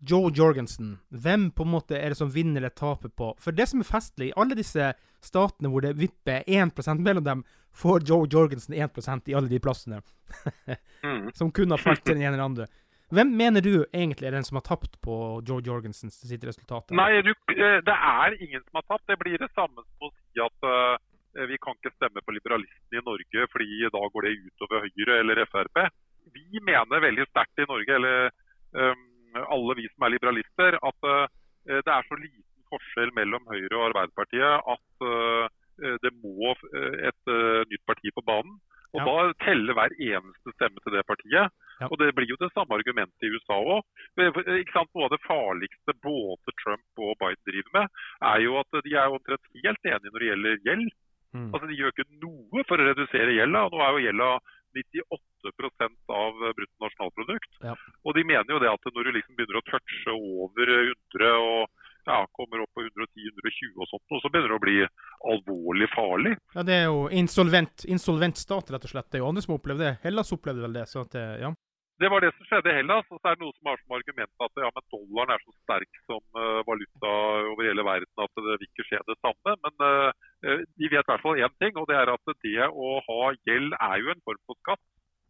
Joe 0.00 0.30
Jorgensen 0.34 0.98
Hvem 1.08 1.50
på 1.50 1.62
en 1.62 1.70
måte 1.70 1.96
er 1.96 2.08
det 2.08 2.18
som 2.18 2.30
vinner 2.30 2.60
eller 2.60 2.68
taper 2.74 3.08
på? 3.08 3.34
For 3.38 3.52
det 3.52 3.68
som 3.68 3.80
er 3.80 3.88
festlig, 3.88 4.28
i 4.28 4.34
alle 4.36 4.56
disse 4.58 4.92
statene 5.22 5.70
hvor 5.70 5.80
det 5.80 5.94
vipper 5.96 6.42
1 6.46 6.74
mellom 6.98 7.24
dem, 7.24 7.44
får 7.72 8.02
Joe 8.08 8.26
Jorgensen 8.26 8.74
1 8.74 9.28
i 9.28 9.34
alle 9.34 9.48
de 9.48 9.58
plassene. 9.58 10.02
Mm. 11.02 11.30
som 11.38 11.52
kunne 11.52 11.76
ha 11.76 11.78
falt 11.78 12.04
til 12.04 12.14
den 12.14 12.22
ene 12.22 12.34
eller 12.34 12.44
andre. 12.44 12.66
Hvem 13.14 13.28
mener 13.38 13.62
du 13.62 13.84
egentlig 13.94 14.26
er 14.26 14.34
den 14.34 14.46
som 14.46 14.58
har 14.58 14.64
tapt 14.66 14.96
på 15.04 15.16
Joe 15.46 15.62
Jorgensen 15.62 16.10
sitt 16.10 16.42
resultat? 16.46 16.90
Nei, 16.90 17.20
du, 17.22 17.30
eh, 17.54 17.78
det 17.86 17.94
er 17.94 18.34
ingen 18.40 18.64
som 18.64 18.80
har 18.80 18.86
tapt. 18.90 19.06
Det 19.06 19.18
blir 19.20 19.38
det 19.38 19.50
samme 19.54 19.84
som 19.84 20.08
å 20.08 20.10
si 20.10 20.42
at 20.42 20.66
uh, 20.66 20.98
vi 21.46 21.58
kan 21.62 21.78
ikke 21.78 21.94
stemme 21.94 22.24
på 22.24 22.34
liberalistene 22.34 22.98
i 22.98 23.04
Norge 23.06 23.46
fordi 23.52 23.86
da 23.94 24.02
går 24.10 24.26
det 24.26 24.32
utover 24.48 24.88
Høyre 24.88 25.20
eller 25.22 25.42
Frp. 25.52 25.84
Vi 26.34 26.62
mener 26.66 27.04
veldig 27.04 27.28
sterkt 27.30 27.62
i 27.62 27.68
Norge, 27.70 27.94
eller 27.94 28.32
um, 28.74 29.04
alle 29.54 29.76
vi 29.78 29.86
som 29.92 30.06
er 30.08 30.16
liberalister, 30.16 30.78
at 30.90 31.06
uh, 31.06 31.28
det 31.70 31.92
er 31.92 32.08
så 32.08 32.18
liten 32.18 32.66
forskjell 32.72 33.14
mellom 33.14 33.46
Høyre 33.46 33.70
og 33.78 33.84
Arbeiderpartiet 33.92 34.66
at 34.74 35.06
uh, 35.06 35.46
det 36.02 36.10
må 36.24 36.54
et 37.04 37.28
nytt 37.68 37.82
parti 37.84 38.08
på 38.16 38.22
banen. 38.24 38.54
Og 38.96 39.02
Ja. 39.02 39.04
Da 39.04 39.32
teller 39.44 39.76
hver 39.76 39.92
eneste 39.92 40.54
stemme 40.56 40.80
til 40.80 40.94
det 40.96 41.02
partiet. 41.04 41.52
Ja. 41.80 41.88
Og 41.90 41.98
Det 42.00 42.12
blir 42.16 42.30
jo 42.30 42.38
det 42.40 42.52
samme 42.54 42.76
argumentet 42.78 43.26
i 43.26 43.30
USA 43.34 43.58
òg. 43.60 43.82
Noe 44.16 45.04
av 45.06 45.10
det 45.12 45.22
farligste 45.26 45.96
både 46.02 46.54
Trump 46.62 47.02
og 47.04 47.16
Biden 47.20 47.44
driver 47.48 47.72
med, 47.78 48.02
er 48.32 48.44
jo 48.46 48.56
at 48.60 48.78
de 48.86 48.94
er 48.96 49.12
omtrent 49.12 49.50
helt 49.64 49.90
enige 49.92 50.12
når 50.12 50.20
det 50.24 50.30
gjelder 50.30 50.62
gjeld. 50.68 50.92
Mm. 51.36 51.48
Altså 51.52 51.66
De 51.68 51.76
gjør 51.80 51.92
ikke 51.92 52.10
noe 52.22 52.64
for 52.68 52.80
å 52.80 52.86
redusere 52.90 53.36
gjelda. 53.36 53.66
Nå 53.72 53.82
er 53.84 53.90
jo 53.96 54.04
gjelda 54.06 54.30
98% 54.76 56.12
av 56.12 56.32
bruttonasjonalprodukt. 56.58 57.52
Ja. 57.64 57.74
Og 58.04 58.16
de 58.16 58.24
mener 58.28 58.56
jo 58.56 58.60
det 58.62 58.70
at 58.72 58.88
når 58.92 59.08
du 59.08 59.12
liksom 59.16 59.36
begynner 59.38 59.60
å 59.60 59.66
touche 59.68 60.16
over 60.16 60.72
100 60.76 61.34
og 61.36 61.84
ja, 62.06 62.20
kommer 62.38 62.62
opp 62.62 62.70
på 62.76 62.84
110-120 62.86 63.80
og 63.82 63.88
sånt, 63.90 64.04
og 64.14 64.20
så 64.22 64.30
begynner 64.30 64.52
det 64.52 64.58
å 64.60 64.62
bli 64.62 64.76
alvorlig 65.32 65.88
farlig. 65.90 66.36
Ja, 66.54 66.62
det 66.66 66.76
er 66.80 66.84
jo 66.86 67.06
insolvent, 67.10 67.82
insolvent 67.90 68.38
stat, 68.38 68.70
rett 68.70 68.86
og 68.86 68.92
slett. 68.92 69.08
Det 69.10 69.18
er 69.18 69.24
jo 69.24 69.30
andre 69.32 69.42
som 69.42 69.56
har 69.56 69.60
opplevd 69.60 69.82
det. 69.82 69.94
Hellas 70.06 70.30
opplevde 70.36 70.62
vel 70.62 70.76
det. 70.78 70.86
så 70.86 71.02
at, 71.02 71.10
det- 71.16 71.40
ja. 71.42 71.50
Det 72.02 72.10
var 72.12 72.20
det 72.20 72.32
som 72.36 72.48
skjedde 72.48 72.72
i 72.72 72.76
Hellas. 72.78 73.06
Og 73.10 73.20
så 73.20 73.30
er 73.30 73.38
det 73.38 73.44
noe 73.44 73.54
som 73.56 73.70
har 73.70 73.78
som 73.80 73.94
argument 73.96 74.44
at 74.46 74.62
ja, 74.62 74.68
men 74.76 74.86
dollaren 74.94 75.32
er 75.36 75.44
så 75.44 75.54
sterk 75.62 76.02
som 76.04 76.40
eh, 76.42 76.60
valuta 76.68 77.14
over 77.52 77.68
hele 77.68 77.86
verden 77.86 78.24
at 78.26 78.42
det 78.42 78.58
vil 78.60 78.68
ikke 78.68 78.88
skje 78.90 79.00
det 79.08 79.16
samme. 79.22 79.56
Men 79.64 79.86
eh, 79.88 80.10
eh, 80.44 80.66
de 80.76 80.90
vet 80.92 81.00
i 81.00 81.10
hvert 81.12 81.24
fall 81.24 81.40
én 81.40 81.56
ting, 81.62 81.72
og 81.80 81.88
det 81.88 81.96
er 81.96 82.12
at 82.12 82.36
det 82.44 82.68
å 82.68 82.92
ha 83.08 83.32
gjeld 83.48 83.78
er 83.80 83.96
jo 84.04 84.12
en 84.12 84.24
form 84.28 84.44
for 84.44 84.62
skatt. 84.64 84.84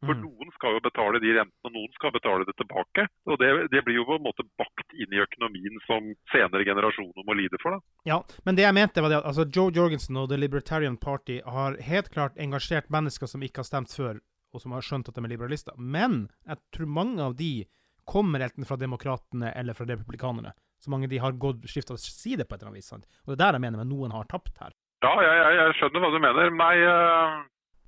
For 0.05 0.13
Mm. 0.13 0.27
noen 0.27 0.51
skal 0.53 0.75
jo 0.77 0.81
betale 0.85 1.19
de 1.25 1.31
rentene, 1.33 1.63
og 1.65 1.73
noen 1.73 1.93
skal 1.97 2.13
betale 2.13 2.45
det 2.45 2.53
tilbake. 2.61 3.07
Og 3.33 3.39
det, 3.41 3.49
det 3.73 3.81
blir 3.87 3.97
jo 3.97 4.05
på 4.05 4.19
en 4.19 4.27
måte 4.27 4.45
bakt 4.61 4.93
inn 4.93 5.09
i 5.09 5.23
økonomien 5.25 5.81
som 5.87 6.11
senere 6.29 6.67
generasjoner 6.69 7.25
må 7.25 7.33
lide 7.39 7.57
for. 7.63 7.79
da. 7.79 7.81
Ja, 8.05 8.19
men 8.45 8.59
det 8.59 8.67
jeg 8.67 8.77
mente 8.77 9.01
var 9.01 9.09
det 9.09 9.23
at 9.23 9.29
altså, 9.33 9.47
Joe 9.49 9.73
Jorgensen 9.73 10.21
og 10.21 10.29
The 10.29 10.37
Libertarian 10.37 10.99
Party 11.01 11.41
har 11.41 11.81
helt 11.81 12.13
klart 12.13 12.37
engasjert 12.37 12.93
mennesker 12.93 13.27
som 13.27 13.41
ikke 13.41 13.65
har 13.65 13.71
stemt 13.71 13.97
før, 13.97 14.21
og 14.57 14.63
som 14.63 14.75
har 14.77 14.85
skjønt 14.85 15.11
at 15.11 15.19
de 15.19 15.25
er 15.25 15.35
liberalister. 15.35 15.77
Men 15.77 16.27
jeg 16.49 16.63
tror 16.75 16.95
mange 16.99 17.23
av 17.23 17.37
de 17.39 17.67
kommer 18.07 18.41
enten 18.47 18.67
fra 18.67 18.79
demokratene 18.81 19.51
eller 19.53 19.75
fra 19.75 19.87
republikanerne. 19.89 20.55
Så 20.79 20.91
mange 20.93 21.09
av 21.09 21.15
de 21.15 21.19
har 21.19 21.39
gått 21.41 21.65
skifta 21.69 21.97
side 21.99 22.45
på 22.45 22.55
et 22.55 22.61
eller 22.61 22.71
annet 22.71 22.83
vis. 22.83 22.91
sant? 22.93 23.07
Og 23.25 23.33
det 23.33 23.39
er 23.39 23.45
der 23.45 23.59
jeg 23.59 23.65
mener 23.67 23.83
at 23.83 23.91
noen 23.91 24.15
har 24.15 24.29
tapt 24.31 24.61
her. 24.63 24.75
Ja, 25.05 25.13
jeg, 25.23 25.39
jeg, 25.41 25.57
jeg 25.61 25.79
skjønner 25.79 26.05
hva 26.05 26.11
du 26.13 26.21
mener. 26.23 26.53
Nei, 26.57 26.75
eh, 26.83 27.39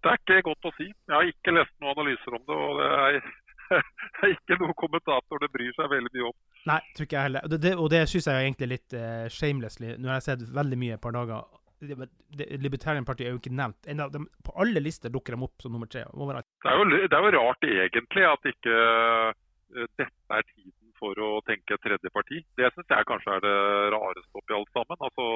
det 0.04 0.10
er 0.10 0.22
ikke 0.22 0.48
godt 0.50 0.70
å 0.70 0.74
si. 0.78 0.88
Jeg 0.88 1.14
har 1.14 1.28
ikke 1.28 1.54
lest 1.54 1.74
noen 1.82 1.94
analyser 1.96 2.36
om 2.38 2.42
det. 2.48 2.58
og 2.58 2.80
det 2.80 2.88
er, 2.96 3.20
det 4.18 4.26
er 4.26 4.34
ikke 4.34 4.58
noen 4.62 4.76
kommentator 4.82 5.42
det 5.42 5.50
bryr 5.54 5.72
seg 5.76 5.90
veldig 5.92 6.12
mye 6.16 6.26
om. 6.30 6.36
Nei, 6.68 6.80
tror 6.96 7.08
ikke 7.08 7.18
jeg 7.18 7.28
heller. 7.28 7.48
Det, 7.52 7.60
det, 7.64 7.74
og 7.78 7.88
det 7.94 8.02
syns 8.10 8.28
jeg 8.28 8.34
er 8.34 8.48
egentlig 8.48 8.70
litt 8.74 8.98
uh, 8.98 9.24
shamelessly. 9.32 9.94
Nå 9.96 10.10
har 10.10 10.20
jeg 10.20 10.28
sett 10.28 10.46
veldig 10.58 10.78
mye 10.82 10.98
et 10.98 11.04
par 11.04 11.16
dager. 11.16 11.46
Det, 11.80 12.08
det, 12.34 12.46
Libertarian 12.58 13.06
Party 13.06 13.26
er 13.26 13.34
jo 13.34 13.40
ikke 13.40 13.54
nevnt. 13.54 13.86
Dem, 13.86 14.26
på 14.44 14.54
alle 14.58 14.82
lister 14.82 15.12
dukker 15.14 15.36
de 15.36 15.46
opp 15.46 15.62
som 15.62 15.74
nummer 15.74 15.90
tre. 15.90 16.04
overalt. 16.12 16.48
Det 16.64 16.72
er 16.72 16.80
jo, 16.80 16.88
det 17.06 17.18
er 17.18 17.26
jo 17.26 17.34
rart 17.36 17.68
egentlig 17.68 18.24
at 18.26 18.50
ikke 18.50 18.74
eh, 18.74 19.36
dette 20.00 20.38
er 20.38 20.48
tiden 20.50 20.94
for 20.98 21.20
å 21.22 21.30
tenke 21.46 21.76
et 21.76 21.84
tredje 21.84 22.10
parti. 22.10 22.42
Det 22.58 22.72
syns 22.74 22.90
jeg 22.90 23.06
kanskje 23.06 23.36
er 23.36 23.44
det 23.44 23.58
rareste 23.94 24.40
oppi 24.40 24.56
alt 24.56 24.72
sammen. 24.74 24.98
Altså, 24.98 25.26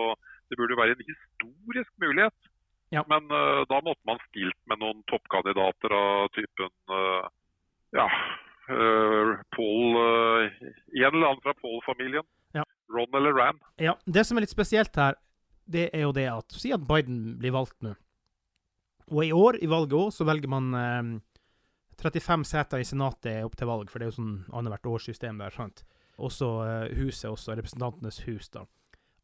det 0.51 0.59
burde 0.59 0.75
jo 0.75 0.81
være 0.83 0.97
en 0.97 1.07
historisk 1.07 1.93
mulighet. 2.03 2.51
Ja. 2.93 3.05
Men 3.09 3.31
uh, 3.31 3.63
da 3.71 3.79
måtte 3.87 4.03
man 4.05 4.19
stilt 4.27 4.59
med 4.69 4.83
noen 4.83 5.01
toppkandidater 5.09 5.95
av 5.97 6.27
typen 6.35 6.73
uh, 6.93 7.25
ja, 7.97 8.05
Paul 9.57 9.97
En 9.97 11.09
eller 11.09 11.25
annen 11.29 11.41
fra 11.45 11.55
Paul-familien. 11.63 12.27
Ja. 12.57 12.67
Ron 12.93 13.17
eller 13.17 13.33
Ran. 13.33 13.59
Ja, 13.81 13.97
Det 14.05 14.27
som 14.27 14.37
er 14.37 14.45
litt 14.45 14.53
spesielt 14.53 14.97
her, 14.97 15.17
det 15.67 15.91
er 15.95 16.03
jo 16.07 16.13
det 16.17 16.27
at 16.31 16.53
Si 16.59 16.73
at 16.75 16.83
Biden 16.89 17.37
blir 17.39 17.53
valgt 17.55 17.79
nå. 17.83 17.95
Og 19.13 19.25
i 19.27 19.33
år, 19.35 19.59
i 19.63 19.69
valget 19.69 19.93
òg, 19.99 20.11
så 20.15 20.25
velger 20.25 20.49
man 20.49 20.75
eh, 20.75 21.21
35 22.03 22.45
seter 22.49 22.81
i 22.83 22.87
Senatet 22.87 23.43
opp 23.45 23.57
til 23.59 23.69
valg, 23.69 23.91
for 23.91 23.99
det 24.01 24.07
er 24.09 24.13
jo 24.13 24.19
sånn 24.21 24.37
annethvert 24.53 24.89
årssystem 24.95 25.39
der. 25.43 25.51
sant? 25.55 25.85
Også 26.23 26.49
eh, 26.67 26.95
huset, 26.99 27.29
også 27.31 27.57
Representantenes 27.59 28.23
hus, 28.29 28.49
da. 28.55 28.65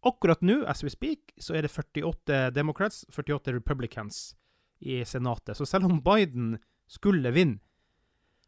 Akkurat 0.06 0.42
nå, 0.46 0.60
as 0.70 0.84
we 0.86 0.90
speak, 0.92 1.32
så 1.42 1.56
er 1.58 1.64
det 1.66 1.72
48 1.74 2.50
Democrats, 2.54 3.04
48 3.10 3.52
Republicans 3.56 4.34
i 4.78 5.00
Senatet. 5.08 5.56
Så 5.58 5.66
selv 5.66 5.88
om 5.88 5.98
Biden 6.04 6.58
skulle 6.86 7.32
vinne, 7.34 7.58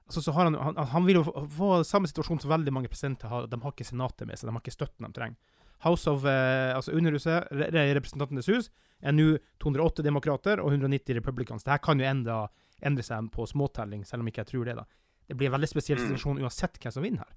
altså 0.06 0.22
så 0.22 0.34
har 0.36 0.46
han, 0.50 0.54
han, 0.54 0.76
han 0.92 1.06
vil 1.08 1.18
jo 1.20 1.24
få- 1.26 1.82
samme 1.86 2.06
situasjon 2.10 2.40
som 2.42 2.50
veldig 2.52 2.72
mange 2.74 2.88
presidenter 2.90 3.28
har. 3.32 3.48
De 3.50 3.58
har 3.62 3.72
ikke 3.74 3.88
Senatet 3.88 4.28
med 4.30 4.38
seg, 4.38 4.46
de 4.50 4.54
har 4.54 4.62
ikke 4.62 4.76
støtten 4.78 5.06
de 5.08 5.12
trenger. 5.16 5.49
House 5.84 6.10
of, 6.10 6.24
eh, 6.28 6.74
altså 6.76 6.92
Underhuset, 6.96 7.48
re, 7.50 7.70
re, 7.72 7.84
Representantenes 7.96 8.48
hus, 8.52 8.70
er 9.00 9.14
nå 9.16 9.38
208 9.62 10.04
demokrater 10.04 10.60
og 10.60 10.72
190 10.74 11.16
republicans. 11.16 11.64
Dette 11.64 11.80
kan 11.84 12.00
jo 12.00 12.08
enda 12.08 12.42
endre 12.84 13.04
seg 13.04 13.30
på 13.32 13.46
småtelling, 13.48 14.04
selv 14.08 14.24
om 14.24 14.28
ikke 14.28 14.44
jeg 14.44 14.52
tror 14.52 14.64
det. 14.68 14.76
da. 14.76 14.84
Det 15.28 15.36
blir 15.36 15.48
en 15.48 15.56
veldig 15.56 15.68
spesiell 15.68 15.98
Mm. 15.98 16.04
situasjon 16.06 16.42
uansett 16.42 16.78
hvem 16.80 16.92
som 16.92 17.02
vinner 17.04 17.24
her. 17.24 17.34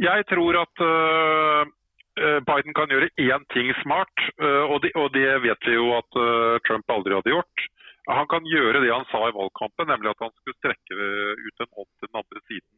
Jeg 0.00 0.26
tror 0.26 0.56
at 0.60 0.76
øh, 0.80 1.64
Biden 2.48 2.74
kan 2.76 2.88
gjøre 2.92 3.08
én 3.18 3.44
ting 3.54 3.72
smart, 3.82 4.12
uh, 4.36 4.68
og, 4.72 4.82
det, 4.82 4.92
og 5.00 5.12
det 5.16 5.28
vet 5.46 5.62
vi 5.64 5.74
jo 5.74 5.96
at 5.96 6.10
uh, 6.20 6.60
Trump 6.66 6.84
aldri 6.92 7.14
hadde 7.16 7.32
gjort. 7.32 7.56
Han 8.08 8.26
kan 8.28 8.44
gjøre 8.44 8.82
det 8.82 8.92
han 8.92 9.06
sa 9.08 9.28
i 9.28 9.36
valgkampen, 9.36 9.88
nemlig 9.88 10.10
at 10.10 10.20
han 10.24 10.32
skulle 10.36 10.58
strekke 10.58 10.92
ut 11.46 11.62
en 11.62 11.72
hånd 11.76 11.88
til 11.88 12.08
den 12.10 12.20
andre 12.20 12.40
siden. 12.50 12.72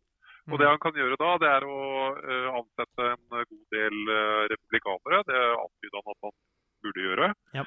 Og 0.52 0.58
Det 0.60 0.68
han 0.68 0.80
kan 0.82 0.92
gjøre 0.98 1.16
da, 1.16 1.30
det 1.40 1.48
er 1.48 1.64
å 1.64 1.78
øh, 2.20 2.48
ansette 2.60 3.10
en 3.14 3.28
god 3.32 3.66
del 3.72 3.96
øh, 4.12 4.42
republikanere. 4.52 5.22
Det 5.30 5.40
antyder 5.56 6.00
han 6.00 6.12
at 6.14 6.26
han 6.26 6.34
burde 6.84 7.04
gjøre. 7.06 7.28
Ja. 7.56 7.64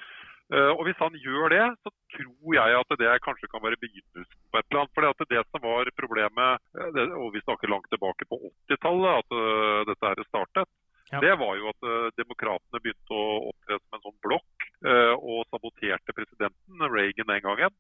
Eh, 0.54 0.70
og 0.78 0.84
Hvis 0.88 1.02
han 1.02 1.18
gjør 1.20 1.50
det, 1.52 1.64
så 1.84 1.92
tror 2.14 2.54
jeg 2.56 2.78
at 2.80 2.94
det 3.02 3.16
kanskje 3.26 3.50
kan 3.52 3.64
være 3.66 3.80
begynnelsen 3.82 4.38
på 4.54 4.60
et 4.62 4.68
eller 4.70 4.84
annet. 4.86 5.18
For 5.18 5.32
det 5.34 5.42
som 5.50 5.66
var 5.66 5.90
problemet, 5.98 6.62
eh, 6.78 6.92
det, 6.96 7.08
og 7.18 7.34
vi 7.34 7.42
snakker 7.48 7.74
langt 7.74 7.90
tilbake 7.92 8.30
på 8.30 8.40
80-tallet, 8.70 9.24
at 9.26 9.38
eh, 9.42 9.82
dette 9.92 10.12
her 10.14 10.24
startet, 10.30 10.70
Ja. 11.08 11.22
det 11.24 11.34
var 11.40 11.56
jo 11.56 11.70
at 11.72 11.86
demokratene 12.20 12.82
begynte 12.84 13.16
å 13.16 13.48
opptre 13.48 13.78
som 13.80 13.96
en 13.96 14.02
sånn 14.04 14.18
blokk 14.26 14.66
eh, 14.84 15.14
og 15.16 15.46
saboterte 15.48 16.12
presidenten, 16.12 16.82
Reagan 16.84 17.30
den 17.32 17.46
gangen. 17.46 17.72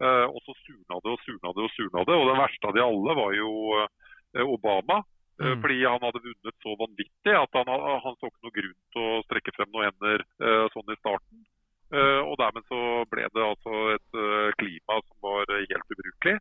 Eh, 0.00 0.26
og 0.32 0.40
så 0.46 0.54
surna 0.64 0.96
det 1.04 1.12
og 1.12 1.20
surna 1.26 1.52
det 1.52 1.66
og 1.66 1.74
surna 1.76 2.04
det. 2.08 2.16
Og 2.16 2.24
den 2.30 2.40
verste 2.40 2.70
av 2.70 2.72
de 2.72 2.80
alle 2.80 3.16
var 3.18 3.34
jo 3.36 3.50
eh, 3.82 3.90
Obama. 4.34 5.02
Eh, 5.40 5.54
Mm. 5.54 5.62
Fordi 5.62 5.78
han 5.84 6.02
hadde 6.04 6.20
vunnet 6.20 6.56
så 6.60 6.74
vanvittig 6.76 7.32
at 7.32 7.56
han, 7.56 7.68
han 8.04 8.16
så 8.20 8.28
ikke 8.28 8.44
noe 8.44 8.56
grunn 8.58 8.80
til 8.92 9.06
å 9.06 9.22
strekke 9.24 9.54
frem 9.56 9.70
noen 9.72 9.88
hender 9.88 10.20
eh, 10.20 10.66
sånn 10.74 10.92
i 10.92 10.98
starten. 11.00 11.44
Eh, 11.90 12.20
og 12.22 12.36
dermed 12.38 12.66
så 12.68 12.80
ble 13.10 13.24
det 13.34 13.42
altså 13.42 13.78
et 13.96 14.18
eh, 14.20 14.50
klima 14.60 14.98
som 15.00 15.16
var 15.24 15.48
eh, 15.48 15.64
helt 15.70 15.94
ubrukelig. 15.96 16.36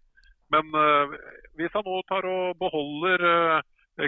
Men 0.52 0.76
eh, 0.82 1.16
hvis 1.58 1.74
han 1.78 1.88
nå 1.88 2.02
tar 2.12 2.28
og 2.28 2.60
beholder 2.60 3.24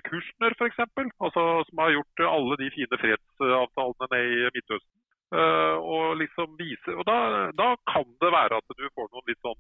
Kushner 0.08 0.54
f.eks., 0.56 0.80
altså, 1.20 1.64
som 1.68 1.82
har 1.84 1.96
gjort 1.96 2.24
eh, 2.24 2.34
alle 2.36 2.60
de 2.60 2.70
fine 2.76 3.00
fredsavtalene 3.02 4.12
ned 4.12 4.36
i 4.36 4.52
Midtøsten, 4.58 4.94
eh, 5.36 5.76
og 5.96 6.20
liksom 6.20 6.54
vise, 6.60 6.94
og 6.96 7.08
da, 7.08 7.18
da 7.58 7.74
kan 7.90 8.06
det 8.24 8.32
være 8.36 8.60
at 8.60 8.76
du 8.78 8.86
får 8.92 9.10
noen 9.10 9.28
litt 9.32 9.42
sånn 9.44 9.60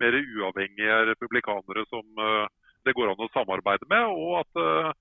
mer 0.00 0.16
uavhengige 0.20 1.02
republikanere 1.10 1.84
som 1.88 2.24
eh, 2.28 2.46
det 2.86 2.94
går 2.96 3.12
an 3.12 3.24
å 3.26 3.32
samarbeide 3.34 3.88
med, 3.90 4.06
og 4.06 4.40
at 4.42 4.60
eh, 4.62 4.92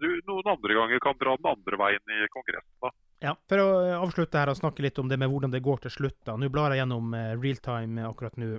du 0.00 0.08
noen 0.28 0.54
andre 0.54 0.78
ganger 0.78 1.02
kan 1.04 1.18
dra 1.20 1.36
den 1.36 1.50
andre 1.52 1.80
veien 1.80 2.16
i 2.16 2.28
Kongressen. 2.32 2.72
da. 2.82 2.92
Ja, 3.24 3.34
For 3.48 3.62
å 3.62 3.68
eh, 3.82 3.96
avslutte 3.96 4.40
her 4.40 4.52
og 4.52 4.58
snakke 4.58 4.84
litt 4.84 4.98
om 5.00 5.10
det 5.10 5.18
med 5.20 5.30
hvordan 5.32 5.52
det 5.52 5.64
går 5.64 5.84
til 5.86 5.94
slutt. 5.94 6.18
da. 6.28 6.36
Nå 6.36 6.50
blar 6.52 6.72
jeg 6.72 6.82
gjennom 6.82 7.14
eh, 7.16 7.34
realtime 7.36 8.08
akkurat 8.08 8.40
nå. 8.40 8.56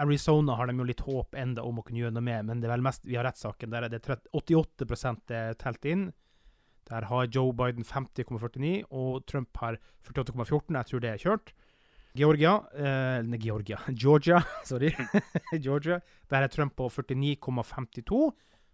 Arizona 0.00 0.56
har 0.56 0.66
de 0.66 0.80
jo 0.80 0.86
litt 0.88 1.04
håp 1.04 1.36
enda 1.38 1.62
om 1.62 1.78
å 1.78 1.84
kunne 1.84 2.00
gjøre 2.00 2.16
noe 2.16 2.24
med, 2.24 2.46
men 2.48 2.60
det 2.60 2.66
er 2.66 2.72
vel 2.72 2.86
mest 2.86 3.04
via 3.06 3.22
rettssaken. 3.22 3.70
Der 3.70 3.86
er 3.86 3.92
det 3.92 4.00
30 4.06 4.32
88 4.34 5.36
er 5.36 5.58
telt 5.60 5.84
inn. 5.88 6.08
Der 6.88 7.04
har 7.04 7.28
Joe 7.28 7.52
Biden 7.52 7.84
50,49, 7.84 8.88
og 8.96 9.26
Trump 9.28 9.60
har 9.60 9.76
48,14. 10.08 10.72
Jeg 10.72 10.88
tror 10.88 11.04
det 11.04 11.10
er 11.12 11.20
kjørt. 11.20 11.52
Georgia 12.18 12.58
eh, 12.74 13.22
Nei, 13.26 13.38
Georgia. 13.38 13.78
Georgia, 14.02 14.42
sorry. 14.64 14.90
Georgia. 15.66 16.00
Der 16.30 16.42
er 16.42 16.52
Trump 16.52 16.76
på 16.76 16.88
49,52 16.88 18.32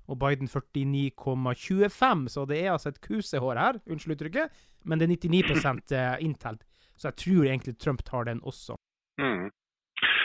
og 0.08 0.18
Biden 0.20 0.48
49,25. 0.48 2.28
Så 2.28 2.44
det 2.48 2.60
er 2.64 2.72
altså 2.72 2.92
et 2.92 3.00
kusehår 3.04 3.60
her, 3.60 3.80
unnskyld 3.86 4.16
uttrykket, 4.16 4.64
men 4.84 5.00
det 5.00 5.08
er 5.08 5.14
99 5.16 5.92
eh, 5.92 6.16
inntelt. 6.24 6.64
Så 6.96 7.10
jeg 7.10 7.20
tror 7.22 7.44
egentlig 7.44 7.78
Trump 7.78 8.02
tar 8.04 8.24
den 8.28 8.40
også. 8.42 8.76
Mm. 9.20 9.50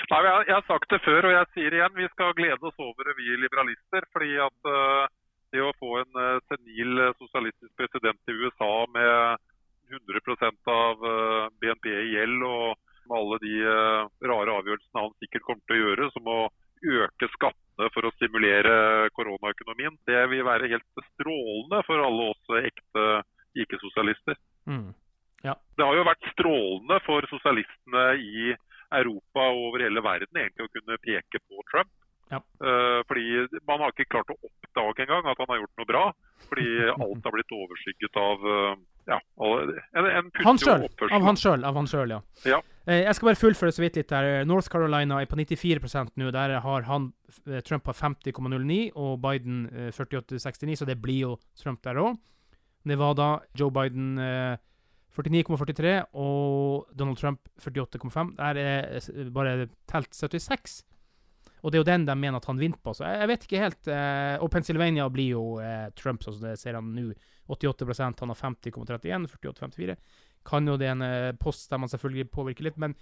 Nei, 0.10 0.19
jeg, 0.25 0.55
har 0.55 0.65
sagt 0.65 0.89
det 0.89 1.01
før, 1.05 1.27
og 1.29 1.34
jeg 1.36 1.47
sier 1.53 1.75
igjen, 1.75 1.95
vi 1.97 2.08
skal 2.13 2.36
glede 2.38 2.65
oss 2.65 2.82
over 2.82 3.05
det, 3.05 3.13
vi 3.19 3.36
liberalister. 3.38 4.05
fordi 4.13 4.32
at 4.41 4.69
uh, 4.69 5.05
det 5.53 5.62
å 5.62 5.75
få 5.77 5.99
en 6.01 6.17
uh, 6.17 6.41
senil 6.49 7.03
sosialistisk 7.19 7.71
president 7.77 8.32
i 8.32 8.38
USA 8.41 8.71
med 8.95 9.45
100% 9.93 10.73
av 10.73 11.05
uh, 11.05 11.45
BNP 11.62 11.93
i 11.93 12.15
gjeld, 12.15 12.41
og 12.41 12.88
med 13.10 13.17
alle 13.17 13.39
de 13.43 13.56
eh, 13.65 14.30
rare 14.32 14.56
avgjørelsene 14.62 15.04
han 15.04 15.17
sikkert 15.24 15.48
kommer 15.48 15.65
til 15.65 15.78
å 15.78 15.82
gjøre, 15.84 16.10
som 16.15 16.30
å 16.30 16.39
øke 16.80 17.30
skattene 17.34 17.89
for 17.95 18.08
å 18.08 18.13
stimulere 18.15 19.10
koronaøkonomien, 19.17 19.98
det 20.08 20.22
vil 20.32 20.45
være 20.48 20.72
helt 20.72 21.04
strålende 21.13 21.82
for 21.88 22.06
alle 22.06 22.30
oss 22.32 22.58
ekte 22.62 23.06
ikke-sosialister. 23.60 24.38
Mm. 24.69 24.91
Ja. 25.43 25.56
Det 25.76 25.86
har 25.88 25.95
jo 25.95 26.08
vært 26.08 26.32
strålende 26.34 27.00
for 27.06 27.26
sosialistene 27.32 28.06
i 28.19 28.52
Europa 29.00 29.45
og 29.54 29.65
over 29.69 29.86
hele 29.86 30.04
verden 30.04 30.41
egentlig 30.41 30.67
å 30.67 30.74
kunne 30.74 31.00
peke 31.04 31.41
på 31.45 31.65
Trump. 31.72 31.91
Ja. 32.30 32.38
Eh, 32.38 33.00
fordi 33.10 33.48
man 33.67 33.82
har 33.82 33.93
ikke 33.93 34.10
klart 34.12 34.32
å 34.34 34.38
oppdage 34.38 35.06
engang 35.06 35.26
at 35.26 35.39
han 35.41 35.50
har 35.50 35.62
gjort 35.63 35.82
noe 35.82 35.89
bra. 35.89 36.04
Fordi 36.50 36.67
alt 37.06 37.26
har 37.26 37.36
blitt 37.36 37.56
overskygget 37.56 38.19
av 38.22 38.50
eh, 38.56 38.74
ja, 39.10 39.17
en, 39.98 40.06
en 40.06 40.32
Han 40.45 40.60
selv. 40.62 40.86
Av 41.12 41.24
han 41.26 41.39
sjøl, 41.39 41.63
av 41.65 41.76
han 41.80 41.88
selv, 41.89 42.13
ja. 42.13 42.19
Ja. 42.45 42.60
Eh, 42.86 43.04
Jeg 43.08 43.15
skal 43.17 43.32
bare 43.32 43.39
fullføre 43.41 43.74
så 43.74 43.82
vidt 43.84 43.98
litt 44.00 44.10
der. 44.13 44.45
North 44.45 44.69
Carolina 44.72 45.17
er 45.22 45.30
på 45.30 45.38
94% 45.39 46.13
nå. 46.22 46.32
Der 46.36 46.56
har 46.63 46.88
han, 46.88 47.12
eh, 47.48 47.62
Trump 47.65 47.86
har 47.89 47.98
50,09 47.98 48.91
og 48.95 49.19
Biden 49.24 49.65
eh, 49.74 49.91
48,69, 49.91 50.78
så 50.84 50.86
det 50.89 51.00
blir 51.02 51.24
jo 51.26 51.36
Trump 51.58 51.82
der 51.86 52.00
òg. 52.02 52.17
Nevada, 52.88 53.39
Joe 53.60 53.72
Biden 53.76 54.17
eh, 54.24 54.58
49,43 55.19 55.95
og 56.13 56.86
Donald 56.95 57.17
Trump 57.19 57.41
48,5. 57.60 58.36
Der 58.38 58.62
er 58.62 59.00
eh, 59.00 59.32
bare 59.36 59.67
telt 59.89 60.13
76. 60.15 60.84
Og 61.60 61.72
det 61.74 61.80
er 61.80 61.82
jo 61.84 61.89
den 61.89 62.06
de 62.08 62.15
mener 62.15 62.38
at 62.39 62.45
han 62.48 62.60
vinner 62.62 62.80
på. 62.80 62.93
Så 62.95 63.04
jeg, 63.04 63.28
vet 63.28 63.43
ikke 63.43 63.63
helt. 63.65 63.89
Eh, 63.91 64.38
og 64.39 64.52
Pennsylvania 64.54 65.10
blir 65.12 65.34
jo 65.34 65.43
eh, 65.60 65.89
Trump, 66.00 66.24
sånn 66.24 66.38
som 66.38 66.48
det 66.48 66.56
ser 66.62 66.78
han 66.80 66.93
nå. 66.95 67.10
88 67.49 68.21
Han 68.21 68.33
har 68.33 68.39
50,31, 68.39 69.27
48,54 69.41 69.97
kan 70.45 70.67
jo 70.67 70.77
det 70.79 70.89
en 70.89 71.01
eh, 71.05 71.35
post 71.39 71.69
der 71.71 71.81
man 71.81 71.91
selvfølgelig 71.91 72.31
påvirker 72.31 72.69
litt, 72.69 72.77
men 72.77 72.95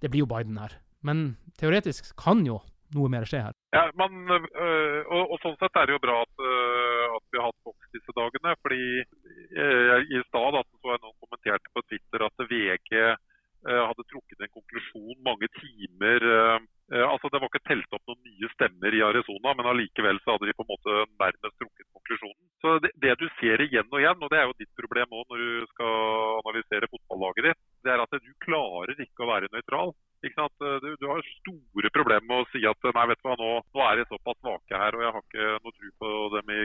det 0.00 0.10
blir 0.10 0.24
jo 0.24 0.30
Biden 0.30 0.58
her. 0.60 0.78
Men 1.06 1.36
teoretisk 1.60 2.12
kan 2.20 2.44
jo 2.46 2.60
noe 2.94 3.10
mer 3.12 3.26
skje 3.28 3.44
her. 3.44 3.56
Ja, 3.74 3.84
men, 3.98 4.24
øh, 4.26 5.00
og, 5.06 5.34
og 5.34 5.36
sånn 5.42 5.58
sett 5.60 5.76
er 5.78 5.86
det 5.86 5.94
jo 5.94 6.02
bra 6.02 6.16
at, 6.24 6.42
øh, 6.42 7.04
at 7.16 7.24
vi 7.30 7.38
har 7.38 7.50
hatt 7.50 7.66
Fox 7.66 7.92
disse 7.94 8.14
dagene. 8.16 8.54
fordi 8.64 8.82
øh, 9.62 9.96
I 10.10 10.22
stad 10.26 10.58
så 10.58 10.94
jeg 10.94 11.02
noen 11.04 11.20
kommenterte 11.22 11.74
på 11.74 11.84
Twitter 11.86 12.26
at 12.26 12.48
VG 12.50 13.04
hadde 13.60 14.04
trukket 14.08 14.40
en 14.40 14.52
konklusjon 14.56 15.18
mange 15.20 15.46
timer 15.58 16.24
Eh, 16.24 16.58
altså 16.90 17.30
Det 17.30 17.38
var 17.38 17.50
ikke 17.50 17.68
telt 17.68 17.94
opp 17.94 18.10
noen 18.10 18.22
nye 18.26 18.50
stemmer 18.54 18.94
i 18.96 19.02
Arizona, 19.06 19.54
men 19.54 19.68
allikevel 19.70 20.18
så 20.24 20.34
hadde 20.34 20.50
de 20.50 20.56
på 20.58 20.66
en 20.66 20.72
måte 20.72 20.96
nærmest 21.22 21.56
trukket 21.60 21.88
konklusjonen. 21.94 22.38
Så 22.64 22.76
det, 22.84 22.90
det, 23.02 23.14
du 23.20 23.26
ser 23.38 23.62
igjen 23.62 23.88
og 23.90 24.00
igjen, 24.02 24.18
og 24.18 24.32
det 24.32 24.40
er 24.40 24.48
jo 24.48 24.58
ditt 24.58 24.72
problem 24.80 25.14
òg 25.20 25.30
når 25.30 25.42
du 25.44 25.72
skal 25.74 25.94
analysere 26.42 26.90
fotballaget 26.90 27.50
ditt, 27.50 27.60
det 27.86 27.94
er 27.94 28.02
at 28.02 28.16
du 28.18 28.32
klarer 28.46 29.04
ikke 29.06 29.26
å 29.26 29.30
være 29.30 29.52
nøytral. 29.54 29.94
Sant? 30.34 30.52
Du, 30.60 30.90
du, 31.00 31.06
har 31.08 31.22
store 31.40 31.90
problemer 31.94 32.26
med 32.28 32.42
å 32.42 32.48
si 32.52 32.60
at 32.68 32.88
nei, 32.92 33.06
vet 33.08 33.22
du 33.22 33.28
hva, 33.30 33.36
nå, 33.40 33.52
nå 33.72 33.84
er 33.86 34.00
de 34.00 34.08
såpass 34.10 34.36
svake 34.42 34.80
her, 34.82 34.96
og 34.98 35.04
jeg 35.06 35.14
har 35.16 35.24
ikke 35.24 35.46
noe 35.64 35.76
tro 35.78 35.92
på 36.02 36.10
dem 36.34 36.52
i 36.52 36.58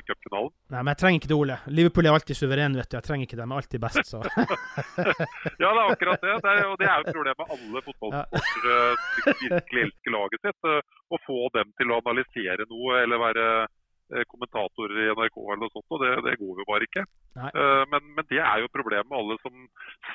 men 0.85 0.93
jeg 0.93 1.01
trenger 1.01 1.21
ikke 1.21 1.31
det, 1.31 1.37
Ole. 1.41 1.55
Liverpool 1.79 2.07
er 2.07 2.15
alltid 2.15 2.37
suveren, 2.37 2.77
vet 2.77 2.91
du. 2.91 2.97
Jeg 2.99 3.07
trenger 3.07 3.27
ikke 3.27 3.39
dem, 3.39 3.53
er 3.53 3.61
alltid 3.63 3.81
best, 3.81 4.11
så. 4.11 4.21
ja, 5.63 5.69
det 5.69 5.71
er 5.71 5.81
akkurat 5.85 6.21
det. 6.21 6.35
det 6.45 6.51
er, 6.51 6.61
og 6.69 6.77
det 6.81 6.89
er 6.89 6.99
jo 6.99 7.07
et 7.07 7.17
problem 7.17 7.39
med 7.41 7.55
alle 7.57 7.85
fotballsportere 7.87 8.77
som 9.25 9.41
virkelig 9.55 9.87
elsker 9.87 10.15
laget 10.15 10.45
sitt. 10.45 10.69
Eh, 10.69 10.93
å 11.09 11.21
få 11.25 11.39
dem 11.57 11.73
til 11.81 11.89
å 11.89 11.99
analysere 12.03 12.69
noe 12.69 13.01
eller 13.01 13.21
være 13.25 13.49
Eh, 14.13 14.21
kommentatorer 14.29 14.99
i 15.01 15.05
NRK 15.17 15.37
eller 15.41 15.61
noe 15.63 15.73
sånt, 15.73 15.93
og 15.95 16.01
det, 16.03 16.11
det 16.27 16.35
går 16.37 16.59
jo 16.61 16.65
bare 16.69 16.85
ikke. 16.85 17.03
Men, 17.89 18.03
men, 18.13 18.27
det 18.29 18.37
er 18.37 18.59
jo 18.61 18.69
problemet 18.69 19.09
med 19.09 19.17
alle 19.17 19.37
som 19.41 19.63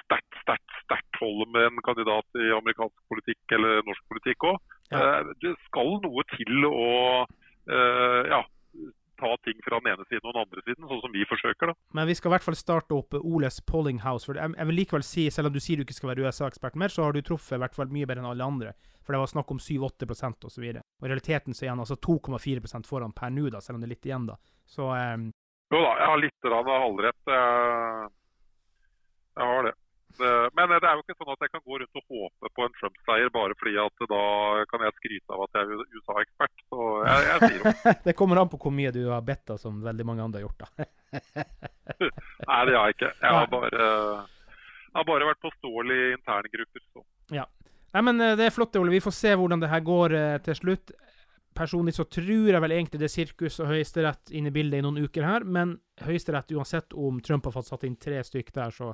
sterkt, 0.04 0.36
sterkt, 0.44 0.76
sterkt 0.84 1.18
holder 1.18 1.50
med 1.56 1.66
en 1.72 1.80
kandidat 1.88 2.38
i 2.38 2.52
amerikansk 2.54 2.94
politikk 3.10 3.56
eller 3.58 3.82
norsk 3.88 4.04
politikk 4.12 4.46
òg. 4.52 4.60
Ja. 4.94 5.02
Det 5.42 5.56
skal 5.66 5.98
noe 6.06 6.24
til 6.36 6.70
å 6.70 6.86
ja, 7.66 8.40
ta 9.20 9.30
ting 9.46 9.60
fra 9.64 9.78
den 9.78 9.92
ene 9.92 10.06
siden 10.08 10.26
og 10.26 10.34
den 10.34 10.42
andre 10.42 10.64
siden, 10.66 10.86
sånn 10.88 11.02
som 11.04 11.14
vi 11.14 11.26
forsøker. 11.28 11.72
da. 11.72 11.76
Men 11.96 12.08
vi 12.10 12.16
skal 12.18 12.32
i 12.32 12.34
hvert 12.34 12.46
fall 12.46 12.58
starte 12.58 12.96
opp 12.96 13.18
Oles 13.20 13.60
Polling 13.68 14.00
House. 14.04 14.26
for 14.26 14.40
jeg, 14.40 14.54
jeg 14.56 14.70
vil 14.70 14.80
likevel 14.82 15.04
si, 15.06 15.28
Selv 15.30 15.50
om 15.50 15.54
du 15.54 15.60
sier 15.60 15.76
du 15.76 15.84
ikke 15.84 15.98
skal 15.98 16.14
være 16.14 16.26
USA-ekspert 16.26 16.78
mer, 16.80 16.88
så 16.88 17.04
har 17.04 17.12
du 17.12 17.22
truffet 17.22 17.58
i 17.58 17.62
hvert 17.62 17.76
fall 17.76 17.92
mye 17.92 18.08
bedre 18.08 18.24
enn 18.24 18.32
alle 18.32 18.48
andre. 18.52 18.72
For 19.04 19.14
det 19.14 19.20
var 19.20 19.30
snakk 19.32 19.50
om 19.50 19.58
7-8% 19.58 20.48
osv. 20.48 20.64
Og, 20.70 20.80
og 20.80 21.06
i 21.06 21.10
realiteten 21.10 21.56
så 21.56 21.66
er 21.66 21.74
han 21.74 21.82
altså 21.82 21.96
2,4 21.98 22.86
foran 22.86 23.14
per 23.16 23.30
nå, 23.34 23.48
da, 23.50 23.60
selv 23.60 23.78
om 23.78 23.84
det 23.84 23.90
er 23.90 23.94
litt 23.96 24.08
igjen. 24.08 24.26
da. 24.30 24.36
Så 24.66 24.88
um... 24.90 25.30
Jo 25.70 25.80
da, 25.84 25.92
jeg 26.00 26.10
har 26.10 26.20
litt 26.20 26.50
halvrett. 26.50 27.20
Jeg, 27.30 28.10
jeg 29.38 29.50
har 29.52 29.68
det. 29.68 29.74
det. 30.18 30.32
Men 30.58 30.74
det 30.74 30.88
er 30.88 30.98
jo 30.98 31.04
ikke 31.04 31.18
sånn 31.18 31.34
at 31.34 31.44
jeg 31.46 31.52
kan 31.54 31.64
gå 31.66 31.78
rundt 31.82 32.00
og 32.00 32.14
håpe 32.14 32.52
på 32.56 32.66
en 32.66 32.76
Trump-seier 32.78 33.34
bare 33.34 33.58
fordi 33.60 33.76
at 33.82 34.06
da 34.10 34.24
kan 34.72 34.86
jeg 34.86 34.98
skryte 34.98 35.36
av 35.36 35.46
at 35.46 35.60
jeg 35.60 35.70
er 35.78 35.94
USA-ekspert. 35.98 36.59
Jeg, 37.06 37.28
jeg 37.28 37.52
sier 37.52 37.70
opp. 37.70 38.02
det 38.08 38.16
kommer 38.18 38.42
an 38.42 38.50
på 38.52 38.60
hvor 38.60 38.74
mye 38.74 38.92
du 38.94 39.02
har 39.08 39.22
bedt, 39.26 39.54
som 39.62 39.78
veldig 39.84 40.06
mange 40.08 40.26
andre 40.26 40.42
har 40.42 40.48
gjort. 40.48 40.66
da. 40.66 40.90
Nei, 42.50 42.60
det 42.68 42.76
har 42.76 42.90
jeg 42.90 42.98
ikke. 42.98 43.14
Jeg 43.14 43.38
har 43.38 43.48
bare, 43.52 43.86
jeg 43.86 44.98
har 44.98 45.08
bare 45.08 45.30
vært 45.32 45.42
påståelig 45.46 45.98
i 46.02 46.12
interne 46.18 46.52
grupper. 46.52 46.86
Så. 46.90 47.06
Ja, 47.34 47.46
Nei, 47.94 48.02
men 48.06 48.20
eh, 48.20 48.36
Det 48.38 48.46
er 48.46 48.54
flott, 48.54 48.76
Ole. 48.78 48.94
Vi 48.94 49.04
får 49.04 49.16
se 49.16 49.34
hvordan 49.36 49.62
det 49.62 49.70
her 49.70 49.82
går 49.86 50.16
eh, 50.16 50.38
til 50.46 50.58
slutt. 50.58 50.92
Personlig 51.56 51.96
så 51.96 52.06
tror 52.06 52.52
jeg 52.52 52.62
vel 52.62 52.74
egentlig 52.76 53.00
det 53.02 53.08
er 53.08 53.12
sirkus 53.12 53.58
og 53.60 53.72
Høyesterett 53.72 54.30
inne 54.38 54.52
i 54.52 54.54
bildet 54.54 54.80
i 54.80 54.84
noen 54.86 55.00
uker 55.02 55.26
her, 55.26 55.42
men 55.42 55.74
Høyesterett, 56.06 56.52
uansett 56.54 56.94
om 56.94 57.18
Trump 57.26 57.48
har 57.48 57.56
fått 57.56 57.72
satt 57.72 57.86
inn 57.88 57.96
tre 57.98 58.20
stykk 58.24 58.52
der, 58.54 58.70
så, 58.70 58.92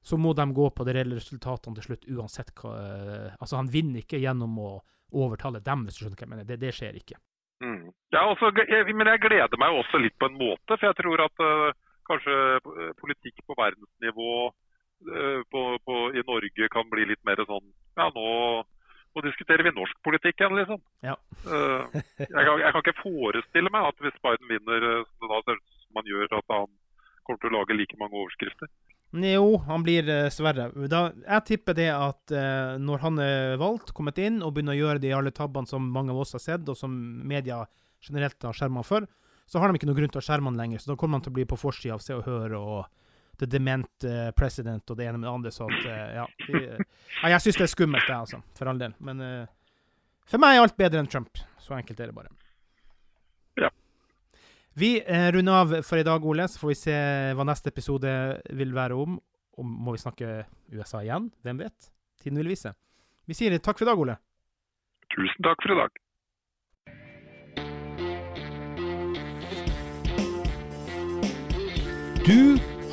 så 0.00 0.16
må 0.16 0.32
de 0.32 0.46
gå 0.56 0.70
på 0.72 0.86
de 0.88 0.94
reelle 0.96 1.18
resultatene 1.20 1.76
til 1.76 1.90
slutt, 1.90 2.08
uansett 2.08 2.54
hva 2.56 2.72
uh, 2.72 3.36
Altså, 3.36 3.58
han 3.60 3.68
vinner 3.68 4.00
ikke 4.00 4.22
gjennom 4.22 4.56
å 4.64 4.70
overtale 5.12 5.60
dem, 5.64 5.84
hvis 5.86 5.98
du 5.98 6.04
skjønner 6.04 6.20
hva 6.20 6.26
jeg 6.26 6.32
mener. 6.34 6.48
Det, 6.48 6.60
det 6.62 6.72
skjer 6.76 6.98
ikke. 7.00 7.18
Mm. 7.64 7.90
Ja, 8.14 8.22
også, 8.30 8.52
jeg, 8.70 8.94
men 8.94 9.10
jeg 9.10 9.22
gleder 9.24 9.60
meg 9.60 9.74
også 9.74 10.00
litt 10.00 10.16
på 10.20 10.28
en 10.30 10.38
måte, 10.38 10.76
for 10.76 10.86
jeg 10.86 10.98
tror 11.00 11.24
at 11.24 11.42
uh, 11.42 11.70
kanskje 12.06 12.34
politikk 13.00 13.42
på 13.46 13.56
verdensnivå 13.58 14.32
uh, 14.48 15.40
på, 15.50 15.62
på, 15.82 15.96
i 16.14 16.22
Norge 16.28 16.70
kan 16.74 16.90
bli 16.92 17.08
litt 17.10 17.24
mer 17.26 17.42
sånn 17.48 17.66
ja, 17.98 18.06
nå, 18.14 18.28
nå 19.14 19.24
diskuterer 19.26 19.66
vi 19.66 19.74
norsk 19.74 19.98
politikk 20.06 20.38
igjen, 20.38 20.56
liksom. 20.60 20.82
Ja. 21.02 21.16
jeg, 21.42 22.30
kan, 22.30 22.60
jeg, 22.62 22.70
kan, 22.70 22.82
ikke 22.84 23.00
forestille 23.02 23.72
meg 23.74 23.90
at 23.90 24.04
hvis 24.04 24.20
Biden 24.22 24.52
vinner, 24.52 24.86
eh, 24.92 25.08
som 25.18 25.98
han 25.98 26.12
gjør, 26.12 26.28
at 26.38 26.54
han 26.54 26.70
kommer 27.26 27.42
til 27.42 27.50
å 27.50 27.56
lage 27.58 27.76
like 27.76 27.98
mange 28.00 28.18
overskrifter. 28.22 28.70
Jo, 29.10 29.56
han 29.64 29.82
blir 29.82 30.08
uh, 30.08 30.28
Sverre. 30.28 30.68
da, 30.88 31.06
jeg 31.24 31.44
tipper 31.48 31.76
det 31.78 31.88
at 31.94 32.34
uh, 32.34 32.76
når 32.76 33.04
han 33.04 33.20
er 33.24 33.54
valgt, 33.60 33.94
kommet 33.96 34.18
inn 34.20 34.42
og 34.44 34.52
begynner 34.52 34.76
å 34.76 34.82
gjøre 34.82 35.00
de 35.00 35.14
alle 35.16 35.32
tabbene 35.32 35.68
som 35.68 35.86
mange 35.92 36.12
av 36.12 36.20
oss 36.20 36.36
har 36.36 36.44
sett, 36.44 36.68
og 36.68 36.76
som 36.76 36.92
media 37.24 37.62
generelt 38.04 38.42
har 38.44 38.56
skjerma 38.56 38.84
for, 38.84 39.06
så 39.48 39.62
har 39.62 39.72
de 39.72 39.80
ikke 39.80 39.88
noen 39.88 39.96
grunn 40.02 40.12
til 40.12 40.20
å 40.20 40.26
skjerme 40.26 40.52
han 40.52 40.60
lenger. 40.60 40.82
Så 40.84 40.92
da 40.92 40.98
kommer 41.00 41.16
han 41.16 41.24
til 41.24 41.32
å 41.32 41.38
bli 41.38 41.46
på 41.48 41.56
forsida 41.56 41.96
av 41.96 42.04
Se 42.04 42.18
og 42.18 42.28
Hør 42.28 42.56
og 42.58 43.06
The 43.40 43.48
Dement 43.48 44.04
uh, 44.04 44.28
President 44.36 44.92
og 44.92 45.00
det 45.00 45.08
ene 45.08 45.22
med 45.22 45.28
det 45.30 45.36
andre. 45.38 45.54
Så 45.56 45.70
at, 45.70 45.88
ja, 46.18 46.26
vi, 46.44 46.66
Jeg 47.32 47.46
syns 47.46 47.62
det 47.62 47.64
er 47.64 47.72
skummelt, 47.72 48.04
det, 48.04 48.18
altså. 48.18 48.42
For 48.60 48.68
all 48.68 48.82
del. 48.82 48.92
Men 49.00 49.24
for 50.28 50.42
meg 50.42 50.58
er 50.58 50.66
alt 50.66 50.76
bedre 50.76 51.00
enn 51.00 51.08
Trump. 51.08 51.40
Så 51.64 51.72
enkelt 51.78 52.04
er 52.04 52.12
det 52.12 52.18
bare. 52.18 52.34
Vi 54.78 55.02
runder 55.32 55.52
av 55.52 55.72
for 55.82 55.98
i 55.98 56.04
dag, 56.06 56.24
Ole. 56.24 56.44
Så 56.48 56.60
får 56.60 56.68
vi 56.70 56.74
se 56.78 56.96
hva 57.34 57.46
neste 57.48 57.72
episode 57.72 58.10
vil 58.54 58.74
være 58.76 58.94
om. 58.94 59.16
om 59.58 59.70
må 59.84 59.96
vi 59.96 59.98
snakke 59.98 60.44
USA 60.70 61.00
igjen? 61.02 61.32
Hvem 61.42 61.64
vet? 61.64 61.88
Tiden 62.22 62.38
vil 62.38 62.52
vise. 62.52 62.70
Vi 63.26 63.34
sier 63.34 63.58
takk 63.58 63.80
for 63.80 63.88
i 63.88 63.90
dag, 63.90 63.98
Ole. 63.98 64.14
Tusen 65.10 65.42
takk 65.48 65.64
for 65.64 65.74
i 65.74 65.78
dag. 65.80 65.98
Du 72.28 72.38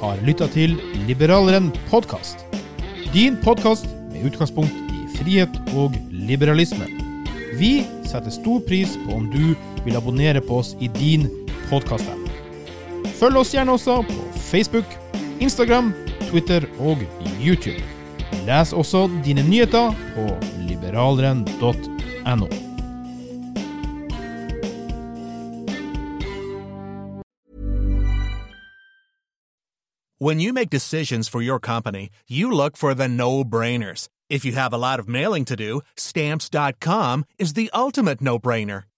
har 0.01 0.25
lytta 0.25 0.49
til 0.57 0.79
Liberaleren 1.05 1.69
podkast. 1.93 2.47
Din 3.13 3.37
podkast 3.45 3.85
med 4.09 4.25
utgangspunkt 4.31 4.73
i 4.89 5.05
frihet 5.19 5.61
og 5.77 5.93
liberalisme. 6.09 6.89
Vi 7.61 7.75
setter 8.09 8.33
stor 8.33 8.65
pris 8.65 8.97
på 9.05 9.19
om 9.21 9.29
du 9.29 9.53
vil 9.85 10.01
abonnere 10.01 10.41
på 10.41 10.63
oss 10.63 10.73
i 10.81 10.89
din 10.97 11.29
podkast-app. 11.69 12.25
Følg 13.19 13.37
oss 13.37 13.53
gjerne 13.55 13.71
også 13.71 14.01
på 14.07 14.39
Facebook, 14.49 14.85
Instagram, 15.39 15.93
Twitter 16.29 16.65
og 16.79 16.97
YouTube. 17.39 17.83
Les 18.45 18.73
også 18.73 19.09
dine 19.25 19.43
nyheter 19.49 19.93
på 20.15 20.27
liberaleren.no. 20.67 22.47
When 30.17 30.39
you 30.39 30.53
make 30.53 30.69
decisions 30.69 31.27
for 31.27 31.41
your 31.41 31.59
company, 31.59 32.09
you 32.27 32.49
look 32.49 32.77
for 32.77 32.93
the 32.93 33.07
no-brainers. 33.07 34.07
If 34.29 34.45
you 34.45 34.53
have 34.53 34.73
a 34.73 34.77
lot 34.77 34.99
of 34.99 35.07
mailing 35.07 35.45
to 35.45 35.55
do, 35.55 35.81
stamps.com 35.97 37.25
is 37.37 37.53
the 37.53 37.69
ultimate 37.73 38.21
no-brainer. 38.21 38.83